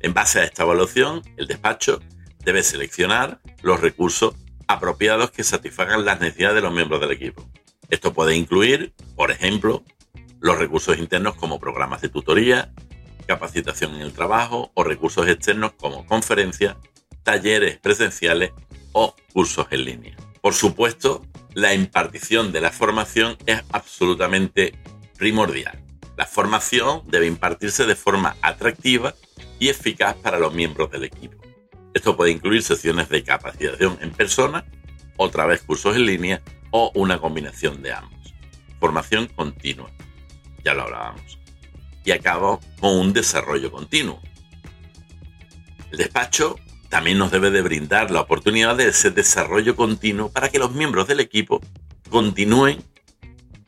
En 0.00 0.14
base 0.14 0.40
a 0.40 0.44
esta 0.44 0.62
evaluación, 0.64 1.22
el 1.36 1.46
despacho 1.46 2.00
debe 2.44 2.62
seleccionar 2.62 3.40
los 3.62 3.80
recursos 3.80 4.34
apropiados 4.66 5.30
que 5.30 5.44
satisfagan 5.44 6.04
las 6.04 6.20
necesidades 6.20 6.56
de 6.56 6.62
los 6.62 6.72
miembros 6.72 7.00
del 7.00 7.12
equipo. 7.12 7.48
Esto 7.90 8.12
puede 8.12 8.36
incluir, 8.36 8.92
por 9.16 9.30
ejemplo, 9.30 9.84
los 10.40 10.58
recursos 10.58 10.98
internos 10.98 11.36
como 11.36 11.58
programas 11.58 12.02
de 12.02 12.10
tutoría, 12.10 12.70
capacitación 13.24 13.94
en 13.94 14.02
el 14.02 14.12
trabajo 14.12 14.70
o 14.74 14.84
recursos 14.84 15.26
externos 15.28 15.72
como 15.72 16.06
conferencias, 16.06 16.76
talleres 17.22 17.78
presenciales 17.78 18.52
o 18.92 19.14
cursos 19.32 19.66
en 19.70 19.84
línea. 19.84 20.16
Por 20.40 20.54
supuesto, 20.54 21.24
la 21.54 21.74
impartición 21.74 22.52
de 22.52 22.60
la 22.60 22.70
formación 22.70 23.36
es 23.46 23.62
absolutamente 23.72 24.74
primordial. 25.16 25.82
La 26.16 26.26
formación 26.26 27.02
debe 27.06 27.26
impartirse 27.26 27.86
de 27.86 27.96
forma 27.96 28.36
atractiva 28.42 29.14
y 29.58 29.68
eficaz 29.68 30.14
para 30.16 30.38
los 30.38 30.54
miembros 30.54 30.90
del 30.90 31.04
equipo. 31.04 31.42
Esto 31.92 32.16
puede 32.16 32.32
incluir 32.32 32.62
sesiones 32.62 33.08
de 33.08 33.22
capacitación 33.22 33.98
en 34.00 34.10
persona, 34.10 34.64
otra 35.16 35.46
vez 35.46 35.62
cursos 35.62 35.96
en 35.96 36.06
línea 36.06 36.42
o 36.70 36.90
una 36.94 37.18
combinación 37.18 37.82
de 37.82 37.92
ambos. 37.92 38.34
Formación 38.80 39.28
continua, 39.28 39.90
ya 40.64 40.74
lo 40.74 40.82
hablábamos 40.82 41.43
y 42.04 42.12
acaba 42.12 42.60
con 42.80 42.96
un 42.98 43.12
desarrollo 43.12 43.72
continuo. 43.72 44.20
El 45.90 45.98
despacho 45.98 46.56
también 46.88 47.18
nos 47.18 47.30
debe 47.30 47.50
de 47.50 47.62
brindar 47.62 48.10
la 48.10 48.20
oportunidad 48.20 48.76
de 48.76 48.88
ese 48.88 49.10
desarrollo 49.10 49.74
continuo 49.74 50.30
para 50.30 50.48
que 50.48 50.58
los 50.58 50.72
miembros 50.72 51.08
del 51.08 51.20
equipo 51.20 51.60
continúen, 52.10 52.84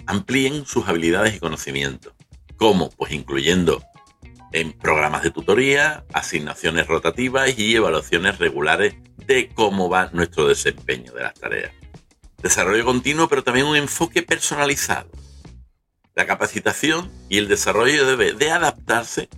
amplíen 0.06 0.66
sus 0.66 0.86
habilidades 0.86 1.34
y 1.34 1.40
conocimientos. 1.40 2.12
¿Cómo? 2.56 2.90
Pues 2.90 3.12
incluyendo 3.12 3.82
en 4.52 4.72
programas 4.72 5.22
de 5.22 5.30
tutoría, 5.30 6.04
asignaciones 6.12 6.86
rotativas 6.86 7.58
y 7.58 7.74
evaluaciones 7.74 8.38
regulares 8.38 8.94
de 9.26 9.48
cómo 9.48 9.88
va 9.88 10.10
nuestro 10.12 10.46
desempeño 10.46 11.12
de 11.12 11.22
las 11.22 11.34
tareas. 11.34 11.72
Desarrollo 12.42 12.84
continuo, 12.84 13.28
pero 13.28 13.42
también 13.42 13.66
un 13.66 13.76
enfoque 13.76 14.22
personalizado 14.22 15.10
la 16.16 16.26
capacitación 16.26 17.12
y 17.28 17.36
el 17.36 17.46
desarrollo 17.46 18.06
debe 18.06 18.32
de 18.32 18.50
adaptarse 18.50 19.28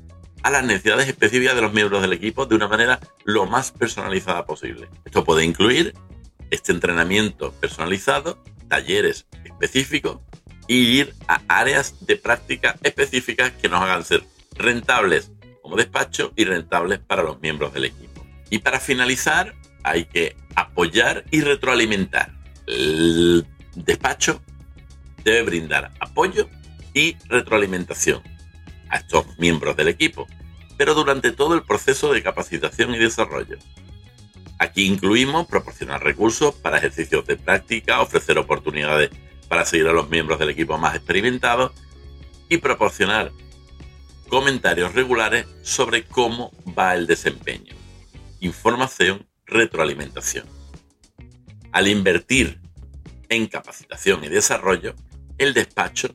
a 0.44 0.50
las 0.50 0.64
necesidades 0.64 1.08
específicas 1.08 1.56
de 1.56 1.62
los 1.62 1.72
miembros 1.72 2.00
del 2.00 2.12
equipo 2.12 2.46
de 2.46 2.54
una 2.54 2.68
manera 2.68 3.00
lo 3.24 3.46
más 3.46 3.72
personalizada 3.72 4.46
posible. 4.46 4.88
Esto 5.04 5.24
puede 5.24 5.44
incluir 5.44 5.92
este 6.50 6.70
entrenamiento 6.70 7.52
personalizado, 7.60 8.38
talleres 8.68 9.26
específicos 9.44 10.20
y 10.68 11.00
ir 11.00 11.14
a 11.26 11.42
áreas 11.48 12.06
de 12.06 12.14
práctica 12.14 12.76
específicas 12.84 13.50
que 13.50 13.68
nos 13.68 13.82
hagan 13.82 14.04
ser 14.04 14.22
rentables 14.52 15.32
como 15.60 15.74
despacho 15.74 16.32
y 16.36 16.44
rentables 16.44 17.00
para 17.00 17.24
los 17.24 17.40
miembros 17.40 17.74
del 17.74 17.86
equipo. 17.86 18.24
Y 18.50 18.58
para 18.58 18.78
finalizar, 18.78 19.52
hay 19.82 20.04
que 20.04 20.36
apoyar 20.54 21.24
y 21.32 21.40
retroalimentar. 21.40 22.32
El 22.68 23.44
despacho 23.74 24.40
debe 25.24 25.42
brindar 25.42 25.90
apoyo 25.98 26.48
y 26.94 27.16
retroalimentación 27.28 28.22
a 28.90 28.98
estos 28.98 29.26
miembros 29.38 29.76
del 29.76 29.88
equipo, 29.88 30.26
pero 30.76 30.94
durante 30.94 31.32
todo 31.32 31.54
el 31.54 31.62
proceso 31.62 32.12
de 32.12 32.22
capacitación 32.22 32.94
y 32.94 32.98
desarrollo. 32.98 33.58
Aquí 34.58 34.86
incluimos 34.86 35.46
proporcionar 35.46 36.02
recursos 36.02 36.54
para 36.54 36.78
ejercicios 36.78 37.26
de 37.26 37.36
práctica, 37.36 38.00
ofrecer 38.00 38.38
oportunidades 38.38 39.10
para 39.48 39.64
seguir 39.64 39.86
a 39.88 39.92
los 39.92 40.08
miembros 40.10 40.38
del 40.38 40.50
equipo 40.50 40.78
más 40.78 40.94
experimentados 40.94 41.72
y 42.48 42.58
proporcionar 42.58 43.32
comentarios 44.28 44.94
regulares 44.94 45.46
sobre 45.62 46.04
cómo 46.04 46.52
va 46.78 46.94
el 46.94 47.06
desempeño. 47.06 47.74
Información, 48.40 49.26
retroalimentación. 49.46 50.46
Al 51.72 51.88
invertir 51.88 52.60
en 53.28 53.46
capacitación 53.46 54.24
y 54.24 54.28
desarrollo, 54.28 54.94
el 55.38 55.54
despacho 55.54 56.12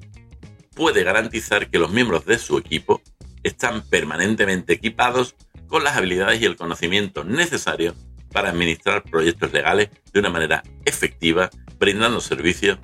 puede 0.75 1.03
garantizar 1.03 1.69
que 1.69 1.79
los 1.79 1.91
miembros 1.91 2.25
de 2.25 2.37
su 2.37 2.57
equipo 2.57 3.01
están 3.43 3.81
permanentemente 3.89 4.73
equipados 4.73 5.35
con 5.67 5.83
las 5.83 5.97
habilidades 5.97 6.41
y 6.41 6.45
el 6.45 6.55
conocimiento 6.55 7.23
necesarios 7.23 7.95
para 8.31 8.49
administrar 8.49 9.03
proyectos 9.03 9.53
legales 9.53 9.89
de 10.11 10.19
una 10.19 10.29
manera 10.29 10.63
efectiva, 10.85 11.49
brindando 11.79 12.19
servicios 12.19 12.79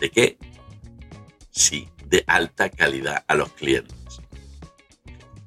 de 0.00 0.10
qué? 0.10 0.38
Sí, 1.50 1.88
de 2.06 2.24
alta 2.26 2.70
calidad 2.70 3.24
a 3.28 3.34
los 3.34 3.50
clientes. 3.52 4.20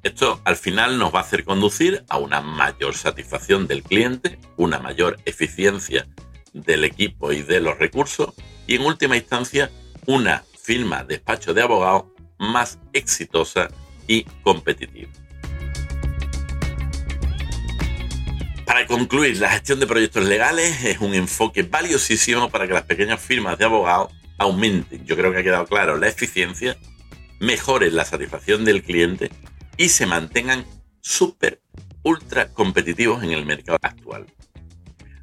Esto 0.02 0.40
al 0.44 0.56
final 0.56 0.98
nos 0.98 1.12
va 1.12 1.18
a 1.18 1.22
hacer 1.22 1.44
conducir 1.44 2.04
a 2.08 2.18
una 2.18 2.40
mayor 2.40 2.94
satisfacción 2.94 3.66
del 3.66 3.82
cliente, 3.82 4.38
una 4.56 4.78
mayor 4.78 5.18
eficiencia 5.24 6.06
del 6.52 6.84
equipo 6.84 7.32
y 7.32 7.42
de 7.42 7.60
los 7.60 7.78
recursos 7.78 8.34
y 8.66 8.76
en 8.76 8.82
última 8.82 9.16
instancia 9.16 9.70
una 10.06 10.44
firma 10.68 11.02
despacho 11.02 11.54
de 11.54 11.62
abogados 11.62 12.04
más 12.38 12.78
exitosa 12.92 13.68
y 14.06 14.24
competitiva. 14.42 15.10
Para 18.66 18.86
concluir, 18.86 19.38
la 19.38 19.48
gestión 19.48 19.80
de 19.80 19.86
proyectos 19.86 20.26
legales 20.26 20.84
es 20.84 20.98
un 20.98 21.14
enfoque 21.14 21.62
valiosísimo 21.62 22.50
para 22.50 22.66
que 22.66 22.74
las 22.74 22.82
pequeñas 22.82 23.18
firmas 23.18 23.56
de 23.56 23.64
abogados 23.64 24.12
aumenten, 24.36 25.06
yo 25.06 25.16
creo 25.16 25.32
que 25.32 25.38
ha 25.38 25.42
quedado 25.42 25.66
claro, 25.66 25.96
la 25.96 26.08
eficiencia, 26.08 26.76
mejoren 27.40 27.96
la 27.96 28.04
satisfacción 28.04 28.66
del 28.66 28.82
cliente 28.82 29.30
y 29.78 29.88
se 29.88 30.04
mantengan 30.04 30.66
súper, 31.00 31.62
ultra 32.02 32.52
competitivos 32.52 33.22
en 33.22 33.32
el 33.32 33.46
mercado 33.46 33.78
actual. 33.80 34.26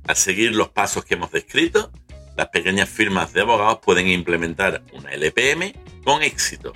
Al 0.07 0.15
seguir 0.15 0.55
los 0.55 0.69
pasos 0.69 1.05
que 1.05 1.13
hemos 1.13 1.31
descrito, 1.31 1.91
las 2.35 2.49
pequeñas 2.49 2.89
firmas 2.89 3.33
de 3.33 3.41
abogados 3.41 3.79
pueden 3.83 4.07
implementar 4.07 4.83
una 4.93 5.11
LPM 5.13 5.73
con 6.03 6.21
éxito 6.21 6.73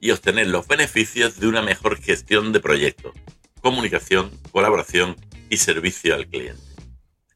y 0.00 0.10
obtener 0.10 0.46
los 0.46 0.66
beneficios 0.66 1.40
de 1.40 1.48
una 1.48 1.62
mejor 1.62 2.00
gestión 2.00 2.52
de 2.52 2.60
proyectos, 2.60 3.12
comunicación, 3.60 4.30
colaboración 4.52 5.16
y 5.50 5.56
servicio 5.56 6.14
al 6.14 6.26
cliente. 6.26 6.62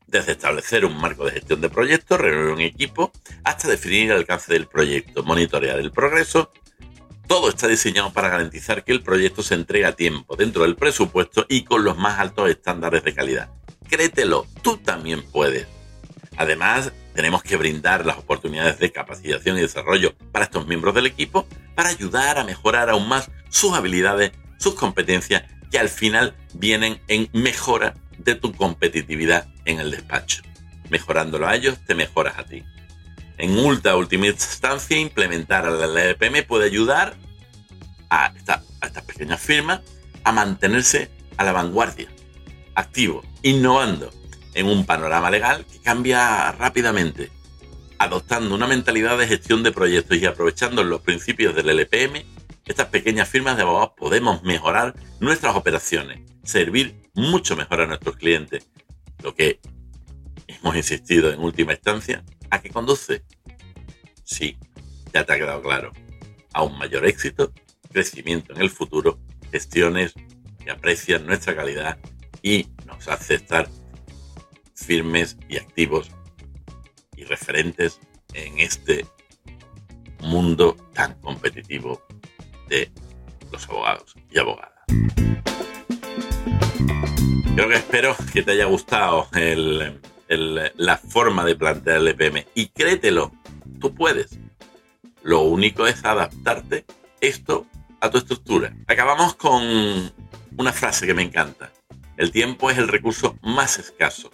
Desde 0.06 0.32
establecer 0.32 0.84
un 0.84 1.00
marco 1.00 1.24
de 1.24 1.32
gestión 1.32 1.60
de 1.60 1.70
proyectos, 1.70 2.20
reunir 2.20 2.52
un 2.52 2.60
equipo, 2.60 3.12
hasta 3.44 3.68
definir 3.68 4.10
el 4.10 4.18
alcance 4.18 4.52
del 4.52 4.66
proyecto, 4.66 5.22
monitorear 5.22 5.78
el 5.78 5.90
progreso, 5.90 6.52
todo 7.26 7.48
está 7.48 7.66
diseñado 7.66 8.12
para 8.12 8.28
garantizar 8.28 8.84
que 8.84 8.92
el 8.92 9.02
proyecto 9.02 9.42
se 9.42 9.54
entrega 9.54 9.88
a 9.88 9.92
tiempo, 9.92 10.36
dentro 10.36 10.64
del 10.64 10.76
presupuesto 10.76 11.46
y 11.48 11.64
con 11.64 11.82
los 11.82 11.96
más 11.96 12.20
altos 12.20 12.50
estándares 12.50 13.02
de 13.04 13.14
calidad. 13.14 13.50
Créetelo, 13.88 14.46
tú 14.60 14.76
también 14.76 15.22
puedes. 15.22 15.66
Además, 16.36 16.92
tenemos 17.14 17.42
que 17.42 17.56
brindar 17.56 18.06
las 18.06 18.18
oportunidades 18.18 18.78
de 18.78 18.92
capacitación 18.92 19.58
y 19.58 19.60
desarrollo 19.60 20.14
para 20.32 20.46
estos 20.46 20.66
miembros 20.66 20.94
del 20.94 21.06
equipo 21.06 21.46
para 21.74 21.90
ayudar 21.90 22.38
a 22.38 22.44
mejorar 22.44 22.90
aún 22.90 23.08
más 23.08 23.30
sus 23.48 23.74
habilidades, 23.74 24.32
sus 24.58 24.74
competencias, 24.74 25.44
que 25.70 25.78
al 25.78 25.88
final 25.88 26.34
vienen 26.54 27.00
en 27.08 27.28
mejora 27.32 27.94
de 28.18 28.34
tu 28.34 28.52
competitividad 28.54 29.48
en 29.64 29.80
el 29.80 29.90
despacho. 29.90 30.42
Mejorándolo 30.90 31.46
a 31.46 31.54
ellos, 31.54 31.78
te 31.86 31.94
mejoras 31.94 32.38
a 32.38 32.44
ti. 32.44 32.62
En 33.38 33.58
ultra 33.58 33.96
última 33.96 34.26
instancia, 34.26 34.98
implementar 34.98 35.64
la 35.70 35.86
LPM 35.86 36.44
puede 36.46 36.66
ayudar 36.66 37.14
a, 38.10 38.26
a 38.26 38.86
estas 38.86 39.04
pequeñas 39.04 39.40
firmas 39.40 39.80
a 40.24 40.32
mantenerse 40.32 41.10
a 41.36 41.44
la 41.44 41.52
vanguardia, 41.52 42.08
activo, 42.74 43.22
innovando 43.42 44.12
en 44.54 44.66
un 44.66 44.84
panorama 44.84 45.30
legal 45.30 45.64
que 45.66 45.80
cambia 45.80 46.52
rápidamente. 46.52 47.30
Adoptando 47.98 48.54
una 48.54 48.66
mentalidad 48.66 49.16
de 49.16 49.28
gestión 49.28 49.62
de 49.62 49.72
proyectos 49.72 50.18
y 50.18 50.26
aprovechando 50.26 50.82
los 50.82 51.00
principios 51.02 51.54
del 51.54 51.70
LPM, 51.70 52.24
estas 52.66 52.86
pequeñas 52.86 53.28
firmas 53.28 53.56
de 53.56 53.62
abogados 53.62 53.92
podemos 53.96 54.42
mejorar 54.42 54.94
nuestras 55.20 55.54
operaciones, 55.56 56.20
servir 56.42 56.96
mucho 57.14 57.56
mejor 57.56 57.80
a 57.80 57.86
nuestros 57.86 58.16
clientes 58.16 58.66
lo 59.22 59.34
que 59.34 59.60
hemos 60.46 60.76
insistido 60.76 61.32
en 61.32 61.40
última 61.40 61.72
instancia, 61.72 62.24
¿a 62.50 62.60
qué 62.60 62.70
conduce? 62.70 63.22
Sí, 64.24 64.58
ya 65.12 65.24
te 65.24 65.32
ha 65.32 65.38
quedado 65.38 65.62
claro. 65.62 65.92
A 66.52 66.62
un 66.62 66.76
mayor 66.76 67.06
éxito, 67.06 67.52
crecimiento 67.90 68.52
en 68.52 68.60
el 68.60 68.70
futuro, 68.70 69.18
gestiones 69.50 70.14
que 70.62 70.70
aprecian 70.70 71.26
nuestra 71.26 71.56
calidad 71.56 71.98
y 72.42 72.68
nos 72.86 73.08
hace 73.08 73.34
estar 73.34 73.68
firmes 74.74 75.36
y 75.48 75.56
activos 75.56 76.10
y 77.16 77.24
referentes 77.24 78.00
en 78.34 78.58
este 78.58 79.06
mundo 80.20 80.76
tan 80.94 81.14
competitivo 81.20 82.02
de 82.68 82.90
los 83.50 83.68
abogados 83.68 84.14
y 84.30 84.38
abogadas. 84.38 84.72
Creo 87.54 87.68
que 87.68 87.74
espero 87.74 88.16
que 88.32 88.42
te 88.42 88.52
haya 88.52 88.64
gustado 88.64 89.28
la 90.28 90.96
forma 90.96 91.44
de 91.44 91.54
plantear 91.54 91.98
el 91.98 92.08
EPM 92.08 92.46
y 92.54 92.68
créetelo, 92.68 93.32
tú 93.80 93.94
puedes. 93.94 94.38
Lo 95.22 95.42
único 95.42 95.86
es 95.86 96.04
adaptarte 96.04 96.84
esto 97.20 97.66
a 98.00 98.10
tu 98.10 98.18
estructura. 98.18 98.74
Acabamos 98.86 99.34
con 99.34 99.62
una 100.56 100.72
frase 100.72 101.06
que 101.06 101.14
me 101.14 101.22
encanta. 101.22 101.70
El 102.16 102.32
tiempo 102.32 102.70
es 102.70 102.78
el 102.78 102.88
recurso 102.88 103.36
más 103.42 103.78
escaso 103.78 104.30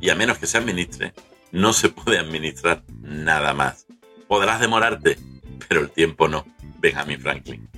y 0.00 0.10
a 0.10 0.14
menos 0.14 0.38
que 0.38 0.46
se 0.46 0.58
administre, 0.58 1.12
no 1.52 1.72
se 1.72 1.88
puede 1.88 2.18
administrar 2.18 2.82
nada 3.00 3.54
más. 3.54 3.86
Podrás 4.28 4.60
demorarte, 4.60 5.18
pero 5.68 5.80
el 5.80 5.90
tiempo 5.90 6.28
no. 6.28 6.46
Benjamin 6.78 7.20
Franklin. 7.20 7.68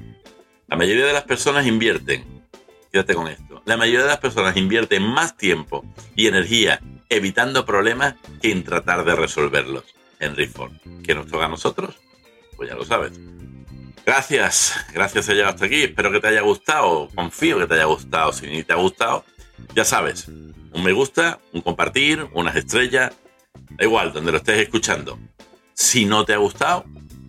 La 0.66 0.76
mayoría 0.76 1.06
de 1.06 1.12
las 1.12 1.24
personas 1.24 1.66
invierten, 1.66 2.24
fíjate 2.90 3.14
con 3.14 3.28
esto, 3.28 3.62
la 3.64 3.76
mayoría 3.76 4.02
de 4.02 4.08
las 4.08 4.18
personas 4.18 4.56
invierten 4.56 5.02
más 5.02 5.36
tiempo 5.36 5.84
y 6.14 6.26
energía 6.26 6.80
evitando 7.08 7.64
problemas 7.64 8.14
que 8.42 8.50
en 8.50 8.64
tratar 8.64 9.04
de 9.04 9.16
resolverlos. 9.16 9.84
Henry 10.20 10.46
Ford. 10.46 10.72
¿Qué 11.04 11.14
nos 11.14 11.28
toca 11.28 11.46
a 11.46 11.48
nosotros? 11.48 11.96
Pues 12.56 12.68
ya 12.68 12.74
lo 12.74 12.84
sabes. 12.84 13.12
Gracias, 14.04 14.74
gracias 14.92 15.26
por 15.26 15.34
llegar 15.34 15.54
hasta 15.54 15.66
aquí. 15.66 15.84
Espero 15.84 16.10
que 16.10 16.20
te 16.20 16.28
haya 16.28 16.40
gustado. 16.40 17.08
Confío 17.14 17.58
que 17.58 17.66
te 17.66 17.74
haya 17.74 17.84
gustado. 17.84 18.32
Si 18.32 18.46
ni 18.46 18.62
te 18.62 18.72
ha 18.72 18.76
gustado, 18.76 19.24
ya 19.74 19.84
sabes, 19.84 20.28
un 20.72 20.82
me 20.82 20.92
gusta, 20.92 21.38
un 21.52 21.60
compartir, 21.60 22.28
unas 22.32 22.56
estrellas, 22.56 23.12
da 23.70 23.84
igual, 23.84 24.12
donde 24.12 24.32
lo 24.32 24.38
estés 24.38 24.60
escuchando. 24.60 25.18
Si 25.74 26.04
no 26.04 26.24
te 26.24 26.34
ha 26.34 26.38
gustado, 26.38 26.84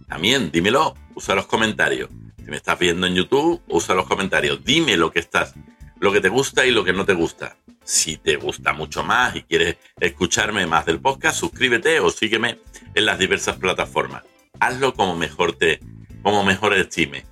también 0.07 0.51
dímelo, 0.51 0.95
usa 1.15 1.35
los 1.35 1.45
comentarios. 1.45 2.09
Si 2.37 2.49
me 2.49 2.57
estás 2.57 2.79
viendo 2.79 3.05
en 3.07 3.15
YouTube, 3.15 3.61
usa 3.67 3.95
los 3.95 4.07
comentarios. 4.07 4.63
Dime 4.63 4.97
lo 4.97 5.11
que 5.11 5.19
estás, 5.19 5.53
lo 5.99 6.11
que 6.11 6.21
te 6.21 6.29
gusta 6.29 6.65
y 6.65 6.71
lo 6.71 6.83
que 6.83 6.93
no 6.93 7.05
te 7.05 7.13
gusta. 7.13 7.57
Si 7.83 8.17
te 8.17 8.35
gusta 8.35 8.73
mucho 8.73 9.03
más 9.03 9.35
y 9.35 9.43
quieres 9.43 9.77
escucharme 9.99 10.65
más 10.65 10.85
del 10.85 10.99
podcast, 10.99 11.39
suscríbete 11.39 11.99
o 11.99 12.09
sígueme 12.09 12.59
en 12.93 13.05
las 13.05 13.19
diversas 13.19 13.57
plataformas. 13.57 14.23
Hazlo 14.59 14.93
como 14.93 15.15
mejor 15.15 15.53
te, 15.53 15.79
como 16.23 16.43
mejor 16.43 16.73
estime. 16.73 17.25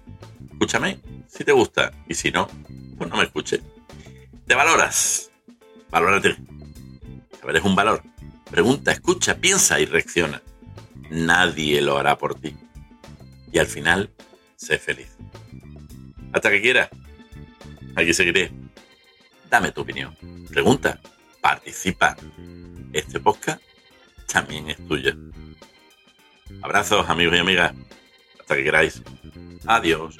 Escúchame 0.51 0.99
si 1.27 1.43
te 1.43 1.51
gusta 1.51 1.91
y 2.07 2.13
si 2.13 2.31
no, 2.31 2.47
pues 2.97 3.09
no 3.09 3.17
me 3.17 3.23
escuches. 3.23 3.61
¿Te 4.45 4.55
valoras? 4.55 5.31
Valórate. 5.89 6.37
Saber 7.39 7.57
es 7.57 7.63
un 7.63 7.75
valor. 7.75 8.03
Pregunta, 8.49 8.91
escucha, 8.91 9.35
piensa 9.35 9.79
y 9.79 9.85
reacciona. 9.85 10.41
Nadie 11.09 11.81
lo 11.81 11.97
hará 11.97 12.17
por 12.17 12.35
ti. 12.35 12.55
Y 13.51 13.59
al 13.59 13.67
final, 13.67 14.11
sé 14.55 14.77
feliz. 14.77 15.15
Hasta 16.33 16.49
que 16.49 16.61
quieras. 16.61 16.89
Aquí 17.95 18.13
seguiré. 18.13 18.51
Dame 19.49 19.71
tu 19.71 19.81
opinión. 19.81 20.15
Pregunta. 20.49 20.99
Participa. 21.41 22.15
Este 22.93 23.19
podcast 23.19 23.61
también 24.31 24.69
es 24.69 24.77
tuyo. 24.87 25.13
Abrazos, 26.61 27.09
amigos 27.09 27.35
y 27.35 27.39
amigas. 27.39 27.73
Hasta 28.39 28.55
que 28.55 28.63
queráis. 28.63 29.01
Adiós. 29.65 30.15